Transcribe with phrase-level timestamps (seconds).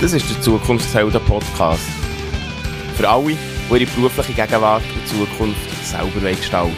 [0.00, 1.86] Das ist der Zukunftshelden Podcast.
[2.96, 6.74] Für alle, die ihre berufliche Gegenwart und Zukunft selber gestalten.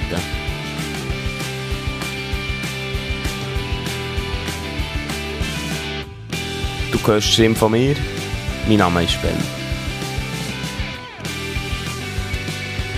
[6.91, 7.95] Du hörst Stimme von mir.
[8.67, 9.37] Mein Name ist Ben.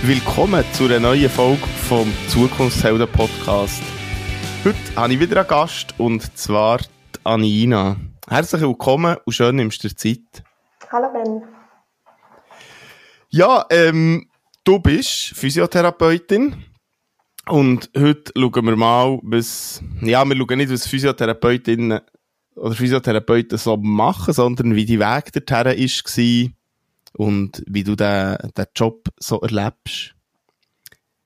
[0.01, 3.83] Willkommen zu einer neuen Folge vom Zukunftshelden Podcast.
[4.63, 7.97] Heute habe ich wieder einen Gast und zwar die Anina.
[8.27, 10.43] Herzlich willkommen und schön nimmst du dir Zeit.
[10.91, 11.43] Hallo Ben.
[13.29, 14.27] Ja, ähm,
[14.63, 16.65] du bist Physiotherapeutin
[17.47, 22.01] und heute schauen wir mal, was, ja, wir schauen nicht, was Physiotherapeutinnen
[22.55, 26.51] oder Physiotherapeuten so machen, sondern wie die Weg dorthin war
[27.13, 30.15] und wie du den, den Job so erlebst.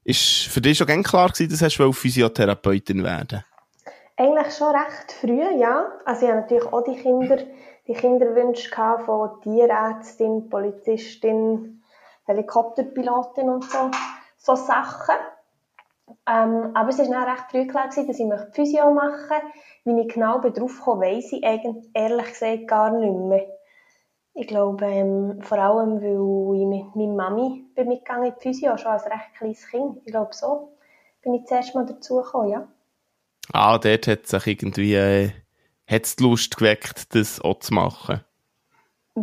[0.04, 3.46] Ist für dich schon ganz klar gewesen, dass du Physiotherapeutin werden
[4.20, 5.92] eigentlich schon recht früh, ja.
[6.06, 7.38] Also ich hatte natürlich auch die Kinder,
[7.88, 8.70] die Kinderwünsche
[9.06, 11.82] von Tierärztin, Polizistin,
[12.26, 13.90] Helikopterpilotin und so,
[14.38, 15.16] so Sachen.
[16.28, 18.06] Ähm, aber es war dann recht früh klar, dass ich
[18.52, 19.46] Physio machen möchte.
[19.86, 23.48] Wie ich genau darauf komme, weiss ich eigentlich ehrlich gesagt gar nicht mehr.
[24.34, 28.78] Ich glaube, ähm, vor allem, weil ich mit meiner Mami bin mitgegangen in die Physio,
[28.78, 30.02] schon als recht kleines Kind.
[30.04, 30.74] Ich glaube, so
[31.22, 32.68] bin ich zuerst mal dazugekommen, ja
[33.54, 35.32] ah, dort hat sich irgendwie, äh,
[35.90, 38.24] hat's die Lust geweckt, das auch zu machen.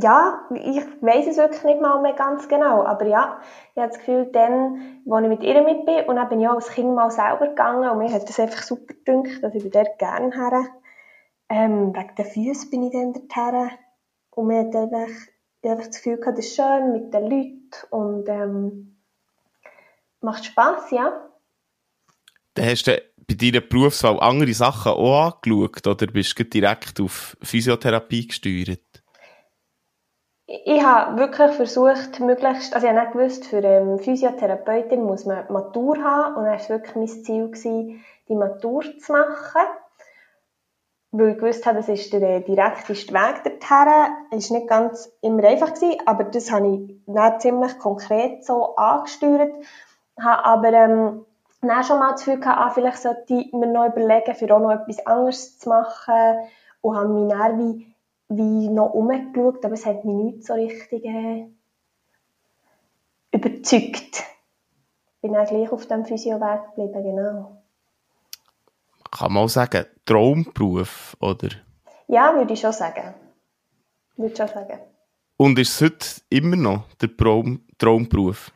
[0.02, 3.40] Ja, ich weiß es wirklich nicht mal mehr ganz genau, aber ja,
[3.74, 6.48] ich habe das Gefühl, dann, als ich mit ihr mit bin, und dann bin ich
[6.48, 9.70] auch als Kind mal selber gegangen, und mir hat das einfach super gedacht, dass ich
[9.70, 10.66] dort gerne her.
[11.48, 13.70] Ähm, wegen den Füßen bin ich dann dorthin,
[14.30, 15.14] und mir hat einfach,
[15.64, 18.98] einfach das Gefühl gehabt, das ist schön mit den Leuten, und ähm,
[20.20, 21.30] macht Spass, ja.
[22.54, 27.36] Dann hast du bei deiner Berufswahl andere Sachen auch angeschaut oder bist du direkt auf
[27.42, 28.80] Physiotherapie gesteuert?
[30.48, 35.44] Ich habe wirklich versucht, möglichst, also ich habe nicht gewusst, für ähm, Physiotherapeutin muss man
[35.52, 39.62] Matur haben und dann war es wirklich mein Ziel, gewesen, die Matur zu machen.
[41.10, 44.12] Weil ich gewusst habe, das ist der äh, direkteste Weg dorthin.
[44.30, 48.76] Es war nicht ganz immer einfach, gewesen, aber das habe ich dann ziemlich konkret so
[48.76, 49.52] angesteuert.
[50.16, 51.25] Habe aber ähm,
[51.60, 54.60] dann schon mal das Gefühl gehabt, ah, vielleicht sollte ich mir noch überlegen, für auch
[54.60, 56.48] noch etwas anderes zu machen.
[56.80, 57.94] Und habe mich dann wie,
[58.28, 61.46] wie noch umgeschaut, aber es hat mich nicht so richtig äh,
[63.32, 64.22] überzeugt.
[64.22, 67.62] Ich bin dann gleich auf dem Physioweg geblieben, genau.
[69.10, 71.48] Kann man auch sagen, Traumberuf, oder?
[72.06, 73.14] Ja, würde ich schon sagen.
[74.16, 74.78] Würde schon sagen.
[75.36, 78.52] Und ist es heute immer noch der Traumberuf?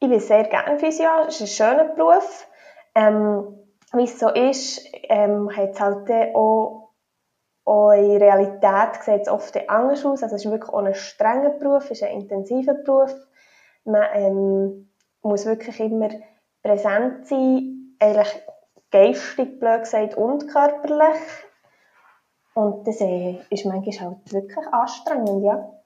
[0.00, 2.46] Ich bin sehr gerne Physio, es ist ein schöner Beruf.
[2.94, 3.58] Ähm,
[3.92, 6.92] wie es so ist, ähm, hat es halt auch,
[7.64, 10.22] auch in Realität sieht es oft anders aus.
[10.22, 13.12] Also es ist wirklich auch ein strenger Beruf, es ist ein intensiver Beruf.
[13.84, 14.90] Man ähm,
[15.22, 16.10] muss wirklich immer
[16.62, 18.42] präsent sein, eigentlich
[18.90, 21.20] geistig, blöd gesagt, und körperlich.
[22.54, 25.77] Und das äh, ist manchmal halt wirklich anstrengend, ja.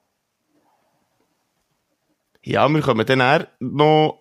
[2.45, 4.19] Ja, wir kommen dann noch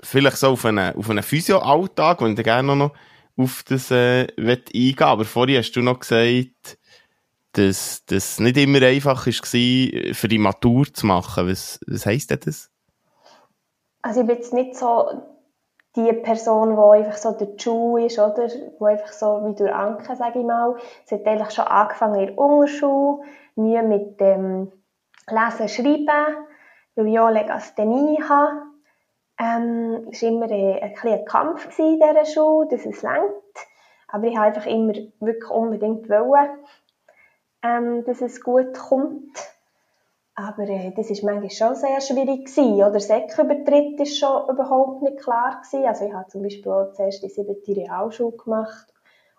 [0.00, 2.92] vielleicht so auf einen, auf einen Physio-Alltag, wenn ich gerne noch
[3.38, 6.78] auf das äh, eingehen Aber vorhin hast du noch gesagt,
[7.52, 11.48] dass das nicht immer einfach war, für die Matur zu machen.
[11.48, 12.70] Was, was heisst das?
[14.02, 15.08] Also ich bin jetzt nicht so
[15.96, 18.48] die Person, die einfach so die Schule ist, oder?
[18.48, 20.76] Die einfach so wie durch Anke, sage ich mal.
[21.06, 23.22] Es hat eigentlich schon angefangen in der Unterschule,
[23.54, 24.70] Mühe mit dem
[25.28, 26.45] Lesen, Schreiben
[26.96, 28.62] weil ich auch Legasthenie habe.
[29.38, 33.32] Ähm, es war immer ein, ein, ein Kampf in dieser Schule, dass es längt.
[34.08, 36.50] Aber ich habe einfach immer wirklich unbedingt wollen,
[37.62, 39.36] ähm, dass es gut kommt.
[40.34, 42.46] Aber äh, das war manchmal schon sehr schwierig.
[42.46, 42.82] Gewesen.
[42.82, 45.60] Oder Sekübertritt war schon überhaupt nicht klar.
[45.60, 45.86] Gewesen.
[45.86, 48.92] Also ich habe zum Beispiel auch zuerst die siebte Realschule gemacht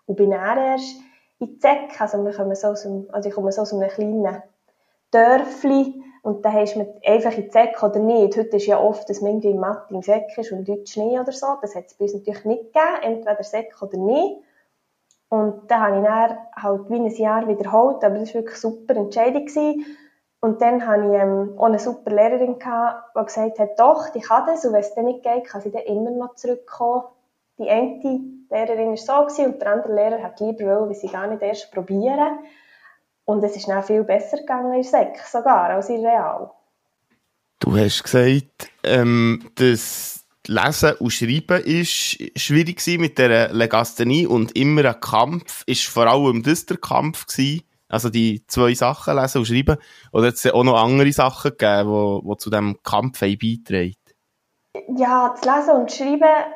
[0.05, 0.99] und bin dann erst
[1.39, 1.99] in die Sek.
[1.99, 4.43] Also, wir kommen so aus einem, also ich komme so aus einem kleinen
[5.11, 8.35] Dörfli und dann hast du einfach in die Säcke oder nicht.
[8.35, 11.17] Heute ist ja oft, dass man irgendwie in Mathe im Säck ist und Deutsch nicht
[11.17, 11.47] oder so.
[11.61, 14.35] Das hat es bei uns natürlich nicht gegeben, entweder Säck oder nicht.
[15.29, 18.73] Und dann habe ich dann halt wie ein Jahr wiederholt, aber das war wirklich eine
[18.73, 19.45] super Entscheidung.
[19.45, 19.85] Gewesen.
[20.41, 24.19] Und dann hatte ich ähm, auch eine super Lehrerin, gehabt, die gesagt hat, doch, die
[24.19, 27.03] kann das, und wenn es dann nicht geht, kann sie dann immer noch zurückkommen.
[27.57, 28.01] Die eine
[28.49, 31.41] Lehrerin war so gewesen, und der andere Lehrer hat lieber wollen, weil sie gar nicht
[31.41, 32.39] erst probieren.
[33.27, 36.49] Und es ist dann viel besser gegangen in Sek sogar als in Real.
[37.59, 44.55] Du hast gesagt, ähm, dass Lesen und Schreiben ist schwierig war mit der Legasthenie und
[44.55, 45.63] immer ein Kampf.
[45.65, 49.77] Ist vor allem das der Kampf gewesen, Also die zwei Sachen lesen und schreiben?
[50.13, 53.95] Oder hat es auch noch andere Sachen gegeben, die, die zu diesem Kampf beitragen?
[54.95, 56.53] Ja, das Lesen und Schreiben,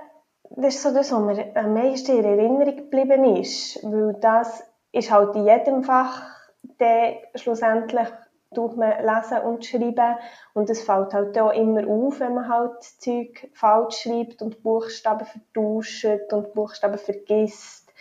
[0.52, 3.84] das ist so das, was mir am meisten in Erinnerung geblieben ist.
[3.84, 4.64] Weil das
[4.94, 8.08] ist halt in jedem Fach dann schlussendlich
[8.54, 10.18] tut man lesen und schreiben
[10.54, 15.26] und es fällt halt auch immer auf, wenn man halt Zeug falsch schreibt und Buchstaben
[15.26, 17.94] vertauscht und Buchstaben vergisst.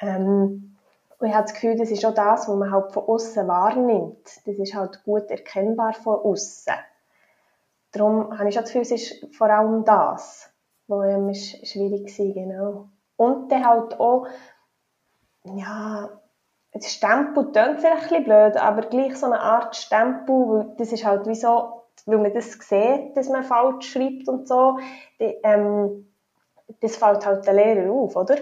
[0.00, 0.76] Ähm,
[1.18, 4.24] und ich habe das Gefühl, das ist auch das, was man halt von außen wahrnimmt.
[4.46, 6.72] Das ist halt gut erkennbar von außen.
[7.92, 10.50] Darum habe ich schon das Gefühl, es ist vor allem das,
[10.86, 11.36] was
[11.68, 12.88] schwierig war, genau.
[13.16, 14.28] Und dann halt auch,
[15.44, 16.19] ja,
[16.72, 21.04] das Stempel klingt vielleicht ein bisschen blöd, aber gleich so eine Art Stempel, das ist
[21.04, 24.78] halt wie so, weil man das sieht, dass man falsch schreibt und so,
[25.18, 26.06] die, ähm,
[26.80, 28.36] das fällt halt der Lehrer auf, oder?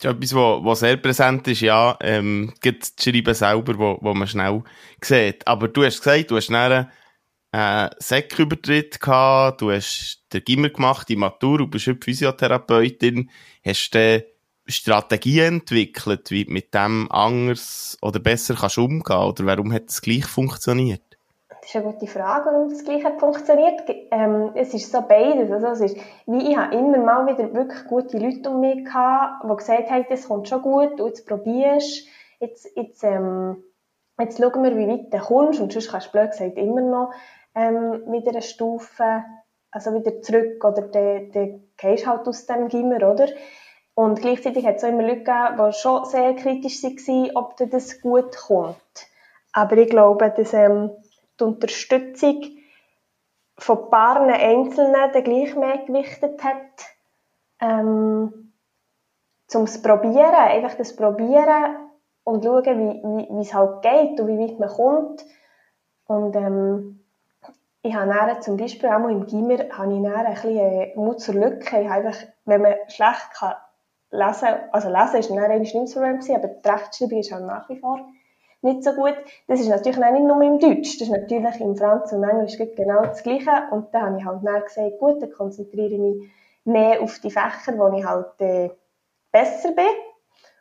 [0.00, 4.26] Ja, etwas, was sehr präsent ist, ja, ähm, gibt das Schreiben selber, wo, wo man
[4.26, 4.62] schnell
[5.00, 5.46] sieht.
[5.46, 6.90] Aber du hast gesagt, du hast einen
[7.52, 13.30] äh, Sekübertritt gehabt, du hast den Gimmer gemacht, die Matur, du bist Physiotherapeutin,
[13.64, 14.26] hast du
[14.66, 20.00] Strategien entwickelt, wie du mit dem anders oder besser kannst umgehen oder warum hat es
[20.00, 21.02] gleich funktioniert?
[21.48, 23.82] Das ist eine gute Frage, warum das gleich hat funktioniert.
[24.10, 25.50] Ähm, es ist so beides.
[25.50, 25.96] Also es ist,
[26.26, 30.04] wie ich habe immer mal wieder wirklich gute Leute um mich gehabt, die gesagt haben,
[30.10, 32.06] das kommt schon gut, du jetzt probierst,
[32.38, 33.64] jetzt, jetzt, ähm,
[34.18, 37.12] jetzt schauen wir, wie weit du kommst und sonst kannst du blöd gesagt immer noch
[37.54, 39.24] ähm, wieder eine Stufe,
[39.70, 43.28] also wieder zurück oder dann, gehst halt aus dem Gimmer, oder?
[43.94, 48.00] Und gleichzeitig hat es auch immer Leute gegeben, die schon sehr kritisch waren, ob das
[48.00, 48.76] gut kommt.
[49.52, 50.90] Aber ich glaube, dass ähm,
[51.38, 52.42] die Unterstützung
[53.56, 56.56] von Paaren Einzelnen den gleich mehr gewichtet hat,
[57.60, 58.52] ähm,
[59.46, 61.76] zum es probieren, einfach das probieren
[62.24, 65.24] und schauen, wie, wie, wie es halt geht und wie weit man kommt.
[66.06, 67.04] Und ähm,
[67.82, 70.96] ich habe dann zum Beispiel auch mal im Gimmer habe ich dann ein bisschen äh,
[70.96, 71.80] Mut zur Lücke.
[71.80, 73.54] Ich habe einfach, wenn man schlecht kann
[74.14, 77.68] lesen, also lesen ist dann nicht das Problem gewesen, aber die Rechtschreibung ist halt nach
[77.68, 78.00] wie vor
[78.64, 79.14] nicht so gut.
[79.46, 83.02] Das ist natürlich nicht nur im Deutsch, das ist natürlich im Franz und Englisch genau
[83.02, 83.68] das Gleiche.
[83.70, 86.30] Und dann habe ich halt dann gesagt, gut, dann konzentriere ich mich
[86.64, 88.70] mehr auf die Fächer, wo ich halt äh,
[89.30, 89.84] besser bin.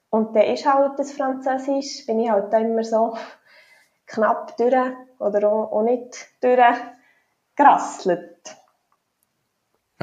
[0.10, 3.16] Und dann ist halt das Französisch, bin ich halt da immer so
[4.06, 4.76] knapp durch
[5.20, 8.33] oder auch, nicht durchgerasselt.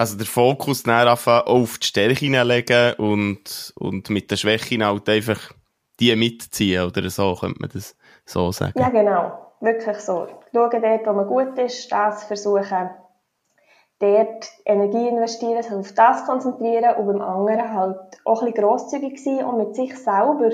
[0.01, 5.53] Also der Fokus dann auf die Stärke hineinlegen und, und mit der Schwäche halt einfach
[6.01, 7.95] die mitziehen oder so, könnte man das
[8.25, 8.81] so sagen.
[8.81, 9.53] Ja, genau.
[9.61, 10.27] Wirklich so.
[10.55, 12.89] Schauen dort, wo man gut ist, das versuchen,
[13.99, 19.45] dort Energie investieren, sich auf das konzentrieren und beim anderen halt auch ein grosszügig sein
[19.45, 20.49] und mit sich selber.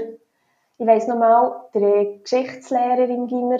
[0.79, 3.59] Ich weiss noch mal, der Geschichtslehrer im Gimmer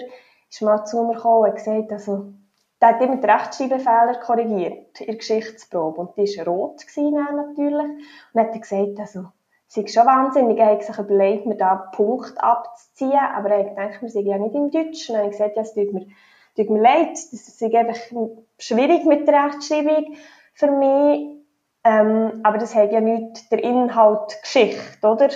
[0.49, 2.33] ist mal zu mir gekommen und hat gesagt, also,
[2.81, 6.01] der hat immer die Rechtschreibfehler korrigiert in der Geschichtsprobe.
[6.01, 8.05] Und die war rot natürlich.
[8.33, 9.25] Und hat gesagt, also,
[9.67, 10.57] es ist schon wahnsinnig.
[10.59, 13.19] Er hat sich überlegt, mir da einen Punkt abzuziehen.
[13.19, 15.09] Aber er hat gedacht, wir sind ja nicht im Deutsch.
[15.09, 16.07] Und dann habe gesagt, ja, es tut mir,
[16.55, 17.11] tut mir leid.
[17.11, 17.99] Das ist einfach
[18.59, 20.15] schwierig mit der Rechtschreibung
[20.53, 21.37] für mich.
[21.83, 25.29] Ähm, aber das hat ja nicht der Inhalt Geschichte, oder?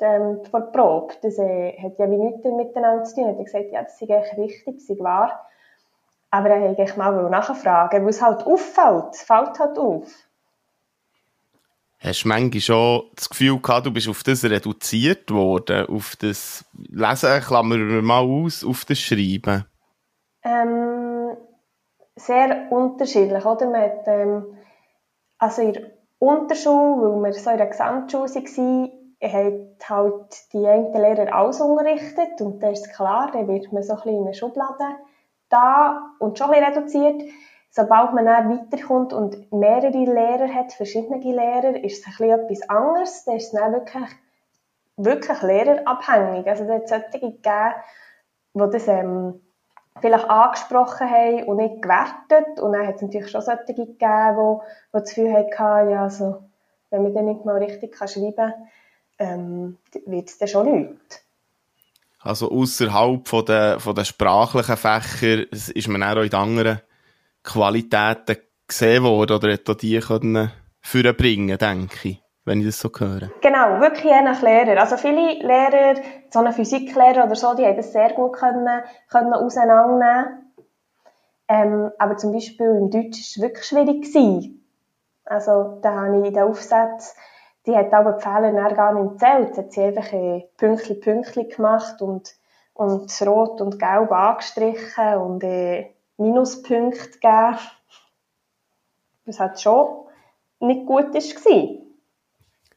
[0.00, 1.14] Ähm, von der Probe.
[1.22, 3.24] Das äh, hat ja wie nichts miteinander zu tun.
[3.24, 5.47] Er hat gesagt, ja, das ist eigentlich richtig, das ist wahr.
[6.30, 9.14] Aber dann wollte ich mal nachfragen, weil es halt auffällt.
[9.14, 10.06] Es fällt halt auf.
[12.00, 15.86] Hast du manchmal schon das Gefühl gehabt, du bist auf das reduziert worden?
[15.86, 19.64] Auf das Lesen, klammern wir mal aus, auf das Schreiben?
[20.44, 21.36] Ähm,
[22.14, 23.72] sehr unterschiedlich, oder?
[23.72, 24.58] Hat, ähm,
[25.38, 30.92] also in der Unterschule, weil wir so in der Gesamtschule waren, hat halt die einen
[30.92, 34.34] Lehrer alles unterrichtet und dann ist klar, dann wird man so ein bisschen in eine
[34.34, 34.84] Schublade
[35.48, 37.22] da und schon ein reduziert.
[37.70, 42.68] Sobald man dann weiterkommt und mehrere Lehrer hat, verschiedene Lehrer, ist es ein bisschen etwas
[42.68, 43.24] anderes.
[43.24, 44.08] Da ist es dann wirklich,
[44.96, 46.46] wirklich lehrerabhängig.
[46.46, 47.74] Also, da hat es solche gegeben,
[48.54, 49.40] die das, ähm,
[50.00, 52.58] vielleicht angesprochen haben und nicht gewertet.
[52.60, 56.42] Und dann hat es natürlich schon solche gegeben, die, die das Gefühl hatten, ja, also,
[56.90, 58.54] wenn man dann nicht mal richtig schreiben kann,
[59.18, 61.27] ähm, wird es dann schon nichts.
[62.28, 66.82] Also außerhalb von der, von den sprachlichen Fächern ist man auch in anderen
[67.42, 70.52] Qualitäten gesehen worden oder hätte die können
[71.16, 73.30] bringen, denke ich, wenn ich das so höre.
[73.40, 74.78] Genau, wirklich je nach Lehrer.
[74.78, 75.94] Also viele Lehrer,
[76.28, 80.52] so eine Physiklehrer oder so, die haben das sehr gut können, können auseinandernehmen.
[81.48, 84.02] Ähm, aber zum Beispiel im Deutsch war es wirklich schwierig.
[84.02, 84.68] Gewesen.
[85.24, 87.16] Also da habe ich den Aufsatz
[87.68, 89.54] die hat aber die Fehler dann gar nicht gezählt.
[89.54, 90.10] Sie hat sie einfach
[90.56, 92.34] Pünktchen, Pünktchen gemacht und,
[92.72, 97.58] und Rot und Gelb angestrichen und äh, Minuspunkte gegeben.
[99.26, 100.06] Das hat schon
[100.60, 101.68] nicht gut war.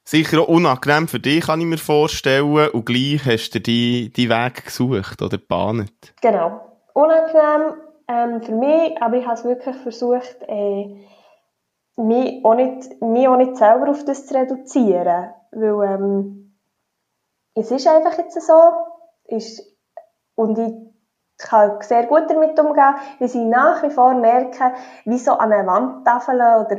[0.04, 2.70] Sicher auch unangenehm für dich, kann ich mir vorstellen.
[2.72, 6.14] Und gleich hast du die, die Weg gesucht oder gebahnt.
[6.22, 6.60] Genau.
[6.94, 7.76] Unangenehm
[8.10, 10.98] ähm, für mich, aber ich habe es wirklich versucht, äh,
[11.98, 15.34] mich, auch nicht, mich auch nicht selber auf das zu reduzieren.
[15.52, 16.58] Weil ähm,
[17.56, 18.54] es ist einfach jetzt so.
[19.26, 19.64] Ist,
[20.36, 20.74] und ich
[21.38, 24.74] kann sehr gut damit umgehen, weil ich nach wie vor merke,
[25.06, 26.78] wie so an einer Wandtafel oder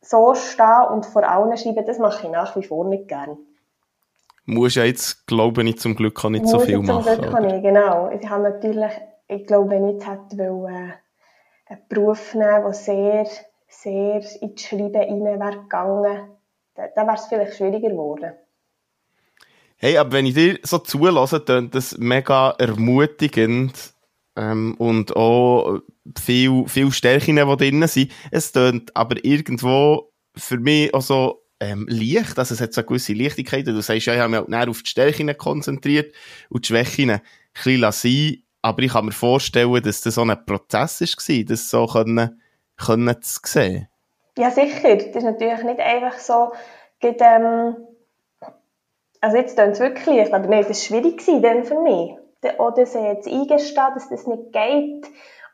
[0.00, 3.38] so stehen und vor allen schreiben, das mache ich nach wie vor nicht gern.
[4.44, 7.04] Muss ja jetzt, glaube ich, zum Glück auch nicht Muss so viel zum machen.
[7.04, 8.10] Zum Glück auch nicht, genau.
[8.10, 8.92] Ich habe natürlich,
[9.26, 13.26] ich glaube, ich jetzt hätte wollen, äh, einen Beruf nehmen, der sehr,
[13.68, 16.30] sehr ins Schreiben rein wäre gegangen,
[16.74, 18.32] dann, dann wäre es vielleicht schwieriger geworden.
[19.78, 23.94] Hey, aber wenn ich dir so zulasse, dann das mega ermutigend
[24.34, 25.80] ähm, und auch
[26.18, 28.12] viel, viel Stärken, die drin sind.
[28.30, 32.86] Es tönt aber irgendwo für mich auch so ähm, leicht, also es hat so eine
[32.86, 33.66] gewisse Leichtigkeit.
[33.66, 36.14] Du sagst, ja, ich habe mich halt auf die Stärken konzentriert
[36.48, 37.20] und die Schwächen ein
[37.52, 41.86] bisschen sein aber ich kann mir vorstellen, dass das so ein Prozess war, das so
[41.86, 42.42] können,
[42.76, 43.88] können zu sehen.
[44.38, 44.96] Ja, sicher.
[44.96, 46.52] Das ist natürlich nicht einfach so,
[47.00, 47.76] geht, ähm,
[49.20, 52.16] also jetzt tun es wirklich leicht, aber nein, das war schwierig dann für mich
[52.58, 55.06] oder sie jetzt eingestehen, dass das nicht geht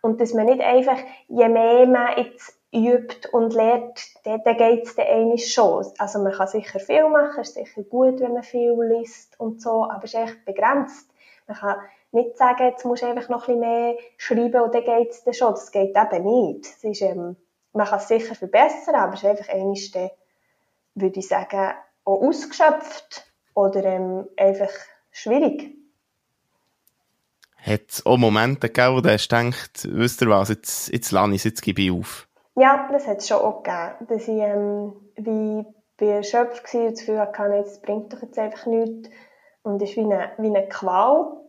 [0.02, 0.98] und dass man nicht einfach,
[1.28, 5.86] je mehr man jetzt übt und lernt, dann, geht es dann schon.
[5.98, 9.60] Also man kann sicher viel machen, es ist sicher gut, wenn man viel liest und
[9.60, 11.08] so, aber es ist echt begrenzt.
[11.46, 11.76] Man kann
[12.12, 15.24] nicht sagen, jetzt musst du einfach noch ein bisschen mehr schreiben und dann geht es
[15.24, 15.52] dann schon.
[15.52, 16.66] Das geht eben nicht.
[16.66, 17.36] Es ist, ähm,
[17.72, 19.46] man kann es sicher verbessern, aber es ist einfach
[19.92, 20.10] dann,
[20.94, 24.70] würde ich sagen, auch ausgeschöpft oder ähm, einfach
[25.10, 25.82] schwierig
[27.62, 31.30] hat es auch Momente gegeben, wo du hast gedacht, wisst ihr was, jetzt, jetzt lasse
[31.30, 32.28] ich es, jetzt gebe ich auf?
[32.56, 34.06] Ja, das hat es schon auch gegeben.
[34.08, 35.64] Dass ich ähm, wie
[35.96, 39.08] bei erschöpft war und das Gefühl hatte, das bringt doch jetzt einfach nichts.
[39.62, 41.40] Und es ist wie eine, wie eine Qual.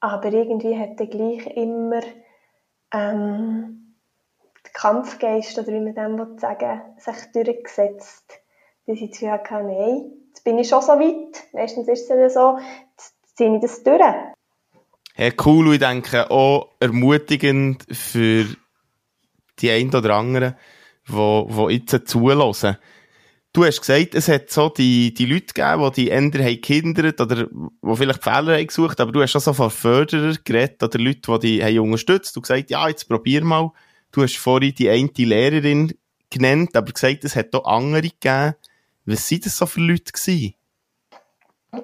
[0.00, 2.00] Aber irgendwie hat er gleich immer
[2.92, 3.96] ähm,
[4.64, 8.40] der Kampfgeist, oder wie man dem sagen will, sich durchgesetzt.
[8.86, 11.44] Dass ich das Gefühl nein, jetzt bin ich schon so weit.
[11.52, 12.58] Meistens ist es ja so,
[12.92, 14.00] jetzt ziehe ich das durch.
[15.14, 18.46] Hey, cool, ich denke auch ermutigend für
[19.58, 20.56] die einen oder anderen,
[21.08, 22.78] die, die jetzt zulassen.
[23.52, 27.20] Du hast gesagt, es hat so die, die Leute gegeben, die die Änder haben gehindert
[27.20, 30.98] oder die vielleicht Fehler haben gesucht, aber du hast auch so von Förderer geredet oder
[31.00, 32.36] Leute, die dich haben unterstützt.
[32.36, 33.72] Du hast gesagt, ja, jetzt probier mal.
[34.12, 35.92] Du hast vorhin die eine Lehrerin
[36.30, 38.54] genannt, aber gesagt, es hat auch andere gegeben.
[39.04, 40.54] Was waren das so für Leute gewesen?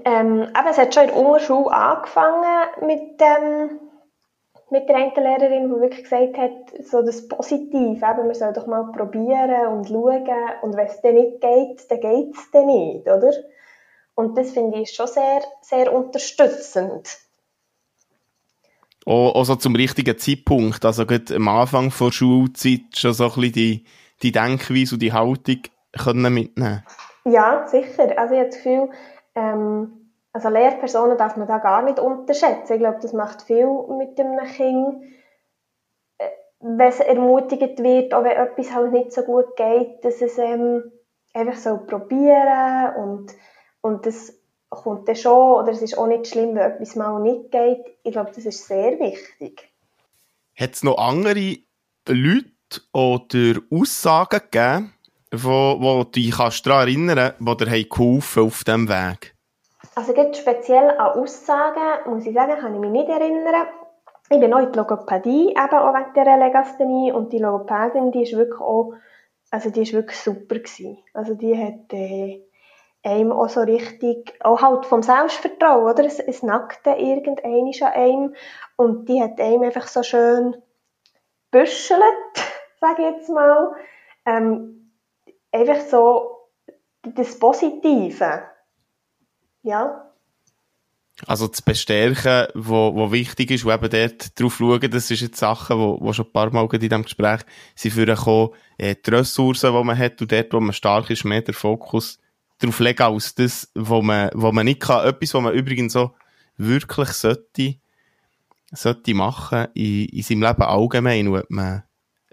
[0.04, 3.70] Ähm, aber es hat schon in der Unterschule angefangen mit, ähm,
[4.70, 8.66] mit der einen Lehrerin, die wirklich gesagt hat, so das Positive, eben, man soll doch
[8.66, 10.26] mal probieren und schauen
[10.62, 13.32] und wenn es dann nicht geht, dann geht es dann nicht, oder?
[14.14, 17.18] Und das finde ich schon sehr, sehr unterstützend.
[19.04, 23.30] Auch, auch so zum richtigen Zeitpunkt, also gerade am Anfang der Schulzeit schon so ein
[23.30, 23.84] bisschen die,
[24.22, 25.62] die Denkweise und die Haltung
[25.96, 26.82] können mitnehmen
[27.24, 28.18] Ja, sicher.
[28.18, 28.90] Also ich habe das Gefühl,
[29.36, 30.05] ähm,
[30.36, 32.74] also Lehrpersonen darf man da gar nicht unterschätzen.
[32.74, 33.66] Ich glaube, das macht viel
[33.96, 35.02] mit einem Kind,
[36.18, 36.28] äh,
[36.60, 40.92] wenn es ermutigt wird, auch wenn etwas halt nicht so gut geht, dass es ähm,
[41.32, 43.32] einfach so probieren und,
[43.80, 44.38] und das
[44.68, 47.86] kommt dann schon, oder es ist auch nicht schlimm, wenn etwas mal nicht geht.
[48.02, 49.70] Ich glaube, das ist sehr wichtig.
[50.54, 51.56] Hat es noch andere
[52.08, 52.50] Leute
[52.92, 54.92] oder Aussagen gegeben,
[55.32, 59.35] wo, wo dich daran erinnern die dir geholfen auf diesem Weg?
[59.96, 63.66] Also jetzt speziell an Aussagen, muss ich sagen, kann ich mich nicht erinnern.
[64.28, 68.24] Ich bin auch in die Logopädie, eben auch wegen dieser Legasthenie und die Logopädin, die
[68.24, 68.92] ist wirklich auch,
[69.50, 70.98] also die ist wirklich super gewesen.
[71.14, 72.42] Also die hat äh,
[73.02, 76.04] einem auch so richtig, auch halt vom Selbstvertrauen, oder?
[76.04, 78.34] Es, es nackte irgendein an einem
[78.76, 80.62] und die hat einem einfach so schön
[81.50, 82.02] büschelt,
[82.82, 83.74] sage ich jetzt mal.
[84.26, 84.92] Ähm,
[85.52, 86.50] einfach so
[87.02, 88.42] das Positive.
[89.66, 90.12] Ja.
[91.26, 95.38] Also das Bestärken, wo, wo wichtig ist, wo eben dort drauf schauen, das ist jetzt
[95.38, 97.40] Sachen, wo, wo schon ein paar Mal in diesem Gespräch
[97.74, 101.24] sind für kommen, äh, die Ressourcen, die man hat und dort, wo man stark ist,
[101.24, 102.20] mehr der Fokus
[102.58, 105.04] drauf legen als das, wo man, wo man nicht kann.
[105.04, 106.14] Etwas, was man übrigens so
[106.58, 107.76] wirklich sollte,
[108.72, 111.82] sollte machen in, in seinem Leben allgemein, ob man,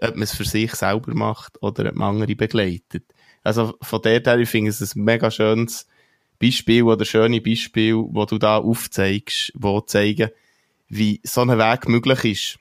[0.00, 3.04] ob man es für sich selber macht oder ob man andere begleitet.
[3.42, 5.88] Also von der her, ich finde es ein mega schönes
[6.44, 10.30] Beispiel oder schöne Beispiel, wo du da aufzeigst, wo zeigen,
[10.88, 12.58] wie so ein Weg möglich ist.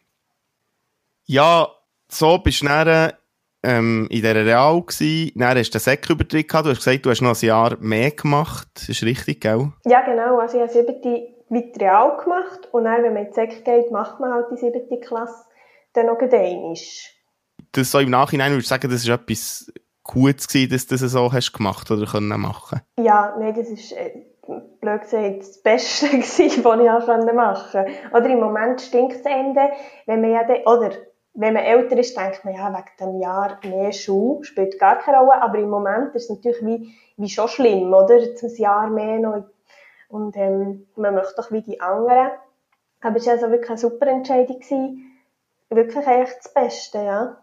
[1.25, 1.68] Ja,
[2.10, 3.13] so bist du dann,
[3.63, 7.10] ähm, in dieser Real gewesen, dann hast du den Sekübertritt gehabt, du hast gesagt, du
[7.10, 9.72] hast noch ein Jahr mehr gemacht, das ist richtig, gell?
[9.86, 13.36] Ja, genau, also ich habe siebte mit Real gemacht und dann, wenn man in die
[13.36, 15.46] Sek geht, macht man halt die siebte Klasse
[15.94, 16.75] dann noch einmal.
[17.72, 19.72] Das so im Nachhinein würde ich sagen, das ist etwas
[20.03, 22.81] Gutes gewesen, dass du das so hast gemacht oder können machen?
[22.98, 24.24] Ja, nein, das ist, äh,
[24.81, 27.91] blöd gesagt, das Beste gewesen, was ich auch machen konnte.
[28.12, 29.72] Oder im Moment stinkt es Ende,
[30.05, 30.91] wenn man ja, de, oder
[31.36, 35.17] wenn man älter ist, denkt man, ja, wegen dem Jahr mehr Schuh spielt gar keine
[35.17, 38.15] Rolle, aber im Moment ist es natürlich wie, wie schon schlimm, oder?
[38.15, 39.43] Ein Jahr mehr noch.
[40.10, 42.31] Und ähm, man möchte doch wie die anderen.
[43.01, 44.60] Aber es war also wirklich eine super Entscheidung.
[44.60, 45.10] Gewesen.
[45.69, 47.43] Wirklich eigentlich das Beste, ja.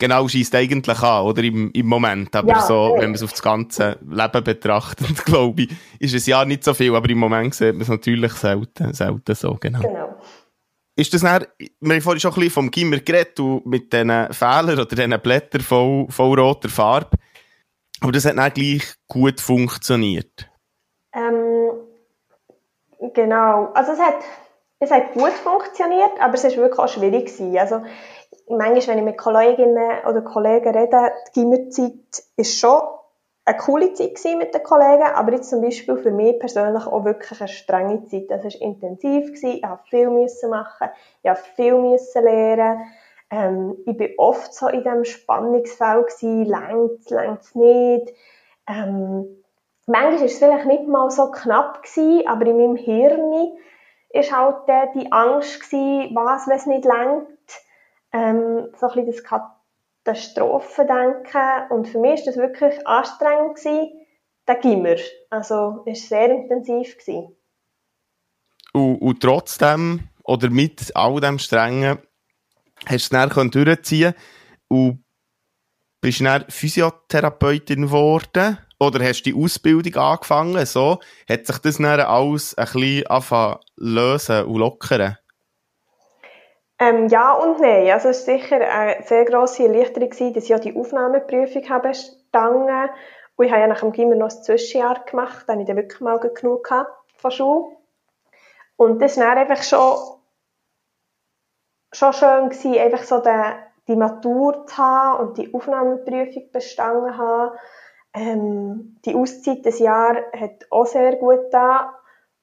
[0.00, 1.42] Genau, schießt eigentlich an, oder?
[1.44, 2.34] Im, im Moment.
[2.34, 6.26] Aber ja, so, wenn man es auf das ganze Leben betrachtet, glaube ich, ist es
[6.26, 9.80] ja nicht so viel, aber im Moment sieht man es natürlich selten, selten so, genau.
[9.80, 10.16] Genau.
[10.96, 14.80] Ist das dann, wir haben vorhin schon ein bisschen vom Gimmer geredet, mit diesen Fehlern
[14.80, 17.18] oder diesen Blättern voll, voll roter Farbe.
[18.00, 20.48] Aber das hat dann gleich gut funktioniert.
[21.12, 21.72] Ähm,
[23.14, 23.70] genau.
[23.74, 24.20] Also es hat,
[24.78, 27.58] es hat gut funktioniert, aber es war wirklich auch schwierig gewesen.
[27.58, 27.82] Also,
[28.50, 32.80] manchmal, wenn ich mit Kolleginnen oder Kollegen rede, die Gimmerzeit ist schon
[33.44, 37.40] eine coole Zeit mit den Kollegen, aber jetzt zum Beispiel für mich persönlich auch wirklich
[37.40, 38.30] eine strenge Zeit.
[38.30, 39.50] Das war intensiv, gewesen.
[39.50, 40.88] ich musste viel müssen machen,
[41.22, 42.82] ich musste viel müssen lernen.
[43.30, 48.14] Ähm, ich war oft so in diesem Spannungsfeld, längt es, längt nicht.
[48.68, 49.42] Ähm,
[49.86, 53.52] manchmal war es vielleicht nicht mal so knapp, gewesen, aber in meinem Hirn
[54.12, 57.26] war halt die Angst, gewesen, was, wenn es nicht längt.
[58.12, 59.24] Ähm, so ein bisschen das
[60.04, 61.70] Katastrophendenken.
[61.70, 63.92] Und für mich war das wirklich anstrengend, gewesen,
[64.48, 64.96] der Gimmer.
[65.30, 66.98] Also, es war sehr intensiv.
[66.98, 67.36] Gewesen.
[68.72, 71.98] Und, und trotzdem, oder mit all dem Strengen,
[72.86, 74.14] hast du es dann durchziehen
[74.68, 75.04] und
[76.00, 78.58] bist dann Physiotherapeutin geworden?
[78.78, 80.64] Oder hast du die Ausbildung angefangen?
[80.64, 85.18] So, hat sich das dann alles ein bisschen lösen und lockern?
[86.80, 87.90] Ähm, ja und nein.
[87.90, 91.88] Also es war sicher eine sehr grosse Erleichterung, gewesen, dass ich auch die Aufnahmeprüfung habe
[91.88, 92.88] bestanden
[93.36, 96.00] Und ich habe ja nach dem Gimmer noch ein Zwischenjahr gemacht, hatte ich dann wirklich
[96.00, 96.66] mal genug
[97.18, 97.76] von Schule.
[98.76, 99.94] Und das war einfach schon,
[101.92, 103.42] schon schön gewesen, einfach so den,
[103.86, 107.58] die Matur zu haben und die Aufnahmeprüfung bestanden haben.
[108.14, 111.94] Ähm, die Auszeit des Jahres hat auch sehr gut da.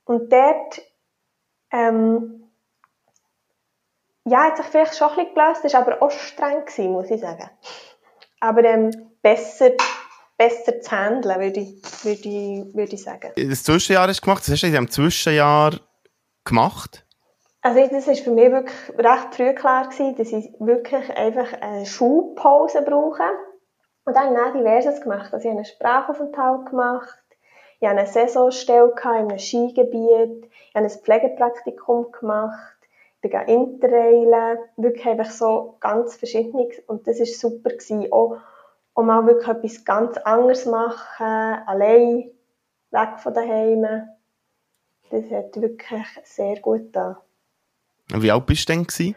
[0.06, 0.82] Und dort,
[1.71, 2.46] ähm,
[4.28, 7.22] ja, hat sich vielleicht schon ein bisschen gelöst, ist aber auch streng gewesen, muss ich
[7.22, 7.50] sagen.
[8.40, 9.72] Aber ähm, besser,
[10.38, 13.32] besser zu handeln, würde ich, würde ich, würde ich sagen.
[13.36, 15.80] Das Zwischenjahr hast du gemacht, was hast du in diesem Zwischenjahr
[16.44, 17.06] gemacht?
[17.62, 21.86] Also das war für mich wirklich recht früh klar gewesen, dass ich wirklich einfach eine
[21.86, 23.24] Schulpause brauche.
[24.06, 25.34] Und dann habe ich diverses gemacht.
[25.34, 27.20] Also ich habe einen Sprachaufenthalt gemacht,
[27.80, 32.77] ich habe eine Saisonstelle in einem Skigebiet, ich habe ein Pflegepraktikum gemacht,
[33.21, 36.80] bin interrailen, wirklich einfach so ganz verschiedenes.
[36.88, 38.38] Und das war super gewesen, auch,
[38.93, 42.32] auch mal wirklich etwas ganz anderes machen, allein,
[42.91, 44.08] weg von daheim.
[45.10, 47.17] Das hat wirklich sehr gut getan.
[48.10, 48.88] Wie alt bist du denn?
[48.88, 49.15] 20.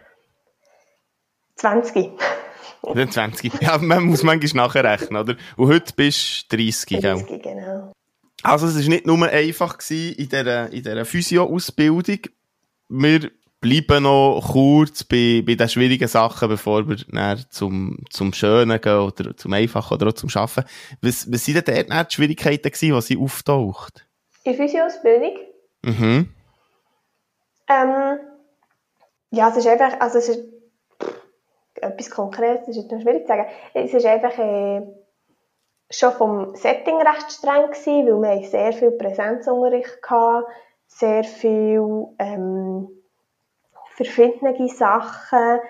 [2.83, 3.53] 20.
[3.61, 5.37] Ja, man muss manchmal nachrechnen, oder?
[5.57, 7.39] Und heute bist du 30, 30 gell?
[7.39, 7.93] genau.
[8.43, 12.21] Also es war nicht nur einfach gewesen in dieser, in dieser Physio-Ausbildung.
[12.89, 13.31] Wir
[13.61, 18.99] bleiben noch kurz bei, bei den schwierigen Sachen, bevor wir dann zum, zum Schönen gehen
[18.99, 20.65] oder zum Einfachen oder auch zum Schaffen.
[21.03, 24.07] Was, was sind denn dort die Schwierigkeiten gewesen, die sie auftaucht?
[24.45, 25.37] In Physio-Ausbildung?
[25.83, 26.29] Mhm.
[27.69, 28.19] Ähm,
[29.31, 30.45] ja, es ist einfach, also es ist
[31.81, 33.47] etwas Konkretes ist jetzt noch schwierig zu sagen.
[33.75, 34.83] Es ist einfach äh,
[35.91, 40.45] schon vom Setting recht streng gewesen, weil wir sehr viel Präsenzunterricht hatten,
[40.87, 42.89] sehr viel ähm,
[44.05, 45.61] verschiedene Sachen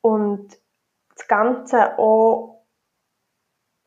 [0.00, 0.48] und
[1.14, 2.64] das Ganze auch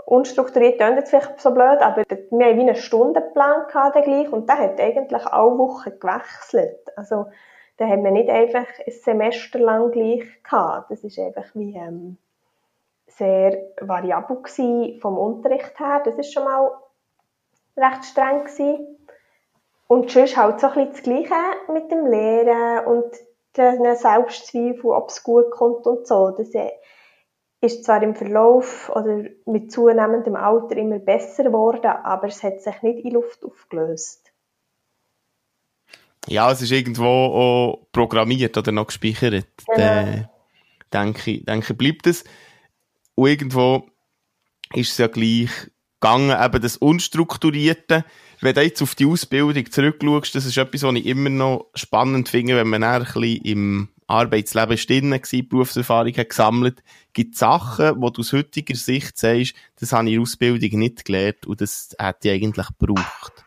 [0.05, 4.57] unstrukturiert klingt jetzt vielleicht so blöd, aber wir hatten wie einen Stundenplan gleich, und der
[4.57, 6.79] hat eigentlich alle Wochen gewechselt.
[6.95, 7.27] Also
[7.77, 10.91] da haben wir nicht einfach ein Semester lang gleich gehabt.
[10.91, 12.17] Das ist einfach wie ähm,
[13.07, 14.41] sehr variabel
[14.99, 16.01] vom Unterricht her.
[16.03, 16.71] Das ist schon mal
[17.77, 18.97] recht streng gewesen.
[19.87, 25.09] Und sonst halt so ein bisschen das Gleiche mit dem Lehren und den Selbstzweifel, ob
[25.09, 26.31] es gut kommt und so.
[26.31, 26.49] Das,
[27.61, 32.81] ist zwar im Verlauf oder mit zunehmendem Alter immer besser geworden, aber es hat sich
[32.81, 34.31] nicht in Luft aufgelöst.
[36.27, 39.47] Ja, es ist irgendwo auch programmiert oder noch gespeichert.
[39.65, 39.77] Genau.
[39.77, 40.29] Dann,
[40.93, 42.23] denke ich, denke, bleibt es.
[43.15, 43.87] Und irgendwo
[44.73, 45.49] ist es ja gleich
[45.99, 48.05] gegangen, eben das Unstrukturierte.
[48.41, 52.29] Wenn du jetzt auf die Ausbildung zurückschaust, das ist etwas, was ich immer noch spannend
[52.29, 56.81] finde, wenn man ein bisschen im Arbeitsleben drin war, Berufserfahrung hat gesammelt,
[57.13, 60.79] gibt es Sachen, wo du aus heutiger Sicht sagst, das habe ich in der Ausbildung
[60.79, 63.45] nicht gelernt und das hätte ich eigentlich gebraucht?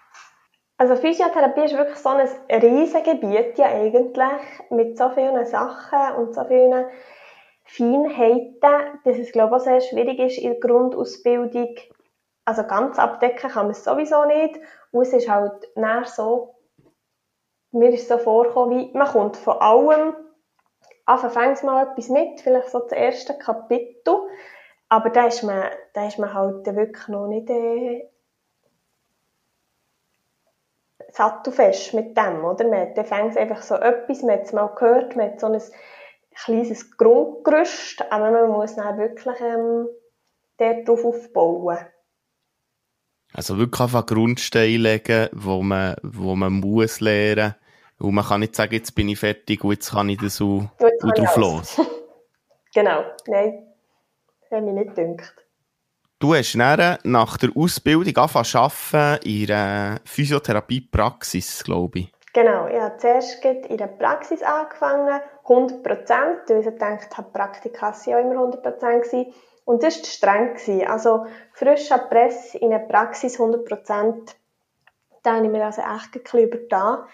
[0.77, 6.35] Also Physiotherapie ist wirklich so ein riesiges Gebiet ja eigentlich, mit so vielen Sachen und
[6.35, 6.85] so vielen
[7.65, 11.77] Feinheiten, dass es glaube ich auch sehr schwierig ist, in der Grundausbildung,
[12.45, 14.61] also ganz abdecken kann man es sowieso nicht.
[14.93, 16.55] Und es ist halt näher so,
[17.73, 20.15] mir ist so vorgekommen, wie man kommt von allem,
[21.07, 24.15] anfangs mal etwas mit, vielleicht so das erste Kapitel,
[24.89, 28.09] aber da ist man, da ist man halt wirklich noch nicht äh,
[31.09, 32.69] sattelfest mit dem, oder?
[32.69, 35.63] Man fängt einfach so etwas, man hat es mal gehört, man hat so ein
[36.35, 39.89] kleines Grundgerüst, aber man muss dann wirklich ähm,
[40.59, 41.79] darauf aufbauen.
[43.35, 47.55] Also wirklich einfach Grundsteine legen, wo man, wo man muss lernen.
[47.99, 50.69] Und man kann nicht sagen, jetzt bin ich fertig und jetzt kann ich das so
[50.79, 51.81] und drauf los.
[52.75, 53.67] genau, nein,
[54.41, 55.35] das hat mich nicht gedacht.
[56.19, 62.13] Du hast nach der Ausbildung angefangen zu arbeiten in einer Physiotherapie-Praxis, glaube ich.
[62.33, 67.93] Genau, ich habe zuerst in der Praxis angefangen, 100 Prozent, weil ich gedacht habe, Praktika
[67.93, 69.35] waren ja immer 100 Prozent.
[69.65, 70.87] Und das war streng.
[70.87, 74.37] Also frisch ab Presse in der Praxis 100 Prozent,
[75.23, 77.05] da habe ich mir also echt ein bisschen übertan.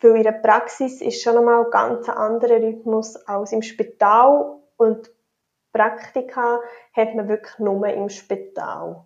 [0.00, 5.10] Weil in der Praxis ist schon einmal ein ganz anderer Rhythmus als im Spital und
[5.72, 6.60] Praktika
[6.92, 9.04] hat man wirklich nur im Spital.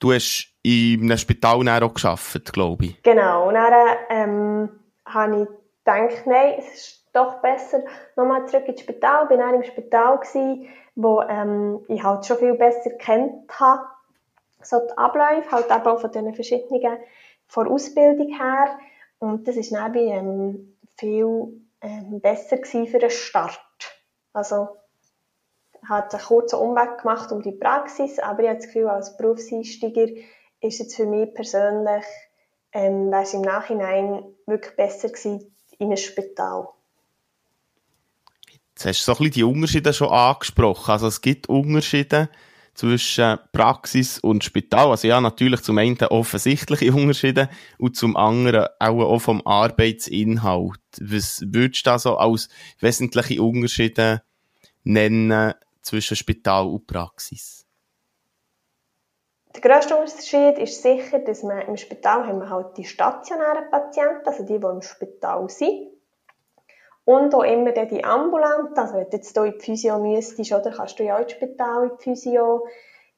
[0.00, 3.02] Du hast in einem Spital auch gearbeitet, glaube ich.
[3.02, 3.48] Genau.
[3.48, 3.72] Und dann
[4.10, 4.70] ähm,
[5.04, 5.48] habe ich
[5.84, 7.82] gedacht, nein, es ist doch besser,
[8.16, 9.24] nochmal zurück ins Spital.
[9.24, 13.84] Ich war dann im Spital, gewesen, wo ähm, ich halt schon viel besser kennt habe.
[14.60, 16.98] So die Abläufe, halt eben auch von diesen verschiedenen,
[17.46, 18.76] von Ausbildung her.
[19.20, 23.60] Und das war dann ähm, viel ähm, besser für den Start.
[24.32, 24.76] Also,
[25.88, 30.08] hat einen kurzen Umweg gemacht um die Praxis, aber ich habe das Gefühl, als Berufseinsteiger
[30.60, 32.04] ist es für mich persönlich,
[32.72, 36.68] ähm, wäre es im Nachhinein wirklich besser gewesen in einem Spital.
[38.78, 40.92] Jetzt hast du so ein bisschen die Unterschiede schon angesprochen.
[40.92, 42.28] Also es gibt Unterschiede
[42.74, 44.90] zwischen Praxis und Spital.
[44.92, 50.78] Also ja, natürlich zum einen offensichtliche Unterschiede und zum anderen auch, vom Arbeitsinhalt.
[51.00, 54.22] Was würdest du da so als wesentliche Unterschiede
[54.84, 57.66] nennen zwischen Spital und Praxis?
[59.56, 64.24] Der grösste Unterschied ist sicher, dass man im Spital haben wir halt die stationären Patienten,
[64.24, 65.97] also die, die im Spital sind.
[67.08, 70.70] Und auch immer die ambulanten, also wenn du jetzt hier in die Physio müsstest, oder
[70.70, 72.66] kannst du ja auch ins Spital in die Physio.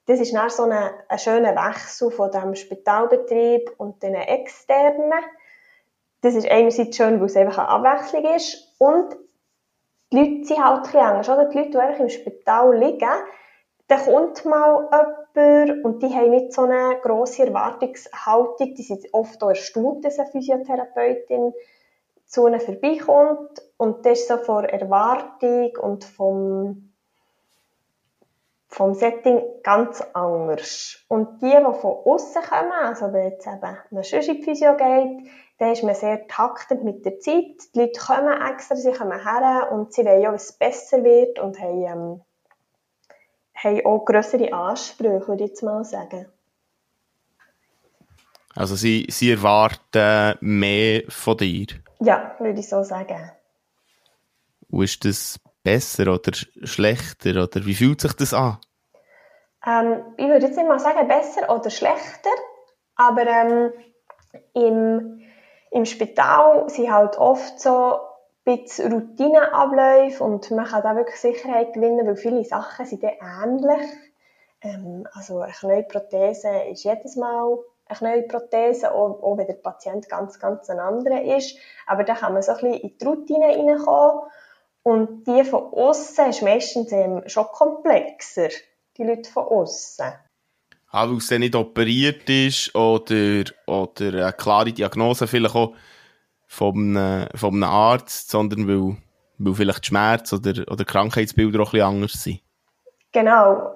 [0.07, 5.13] Das ist dann so ein, ein schöner Wechsel von dem Spitalbetrieb und den externen.
[6.21, 8.77] Das ist einerseits schön, weil es einfach eine Abwechslung ist.
[8.79, 9.17] Und
[10.13, 11.45] die Leute sind halt ein bisschen anders, oder?
[11.47, 13.11] Die Leute, die einfach im Spital liegen,
[13.89, 14.89] da kommt mal
[15.35, 18.73] jemand und die haben nicht so eine grosse Erwartungshaltung.
[18.77, 21.53] Die sind oft auch erstaunt, dass eine Physiotherapeutin
[22.27, 23.63] zu ihnen vorbeikommt.
[23.81, 26.93] Und das ist so von Erwartung und vom,
[28.69, 30.99] vom Setting ganz anders.
[31.09, 35.73] Und die, die von außen kommen, also wenn jetzt eben eine die Physio geht, dann
[35.73, 37.57] ist man sehr taktend mit der Zeit.
[37.75, 41.39] Die Leute kommen extra, sie kommen her und sie wollen ja, dass es besser wird
[41.39, 42.21] und haben ähm,
[43.55, 46.27] haben auch grössere Ansprüche, würde ich jetzt mal sagen.
[48.55, 51.69] Also sie, sie erwarten mehr von dir?
[52.01, 53.33] Ja, würde ich so sagen.
[54.71, 57.31] Und ist das besser oder schlechter?
[57.31, 58.59] Oder wie fühlt sich das an?
[59.67, 62.31] Ähm, ich würde jetzt nicht mal sagen besser oder schlechter,
[62.97, 63.73] aber ähm,
[64.55, 65.21] im,
[65.71, 68.01] im Spital sind halt oft so
[68.45, 73.89] bisschen Routineabläufe und man kann da wirklich Sicherheit gewinnen, weil viele Sachen sind dann ähnlich.
[74.63, 79.55] Ähm, also eine neue Prothese ist jedes Mal eine neue Prothese, auch, auch wenn der
[79.55, 81.57] Patient ganz, ganz ein anderer ist.
[81.87, 84.31] Aber da kann man so ein bisschen in die Routine reinkommen.
[84.83, 86.93] Und die von außen ist meistens
[87.33, 88.49] schon komplexer,
[88.97, 90.13] die Leute von außen.
[90.93, 95.75] Ah, weil es dann nicht operiert ist oder, oder eine klare Diagnose vielleicht auch
[96.47, 98.97] vom, vom einem Arzt, sondern weil,
[99.39, 102.41] weil vielleicht Schmerz oder, oder Krankheitsbilder auch ein bisschen anders sind.
[103.13, 103.73] Genau.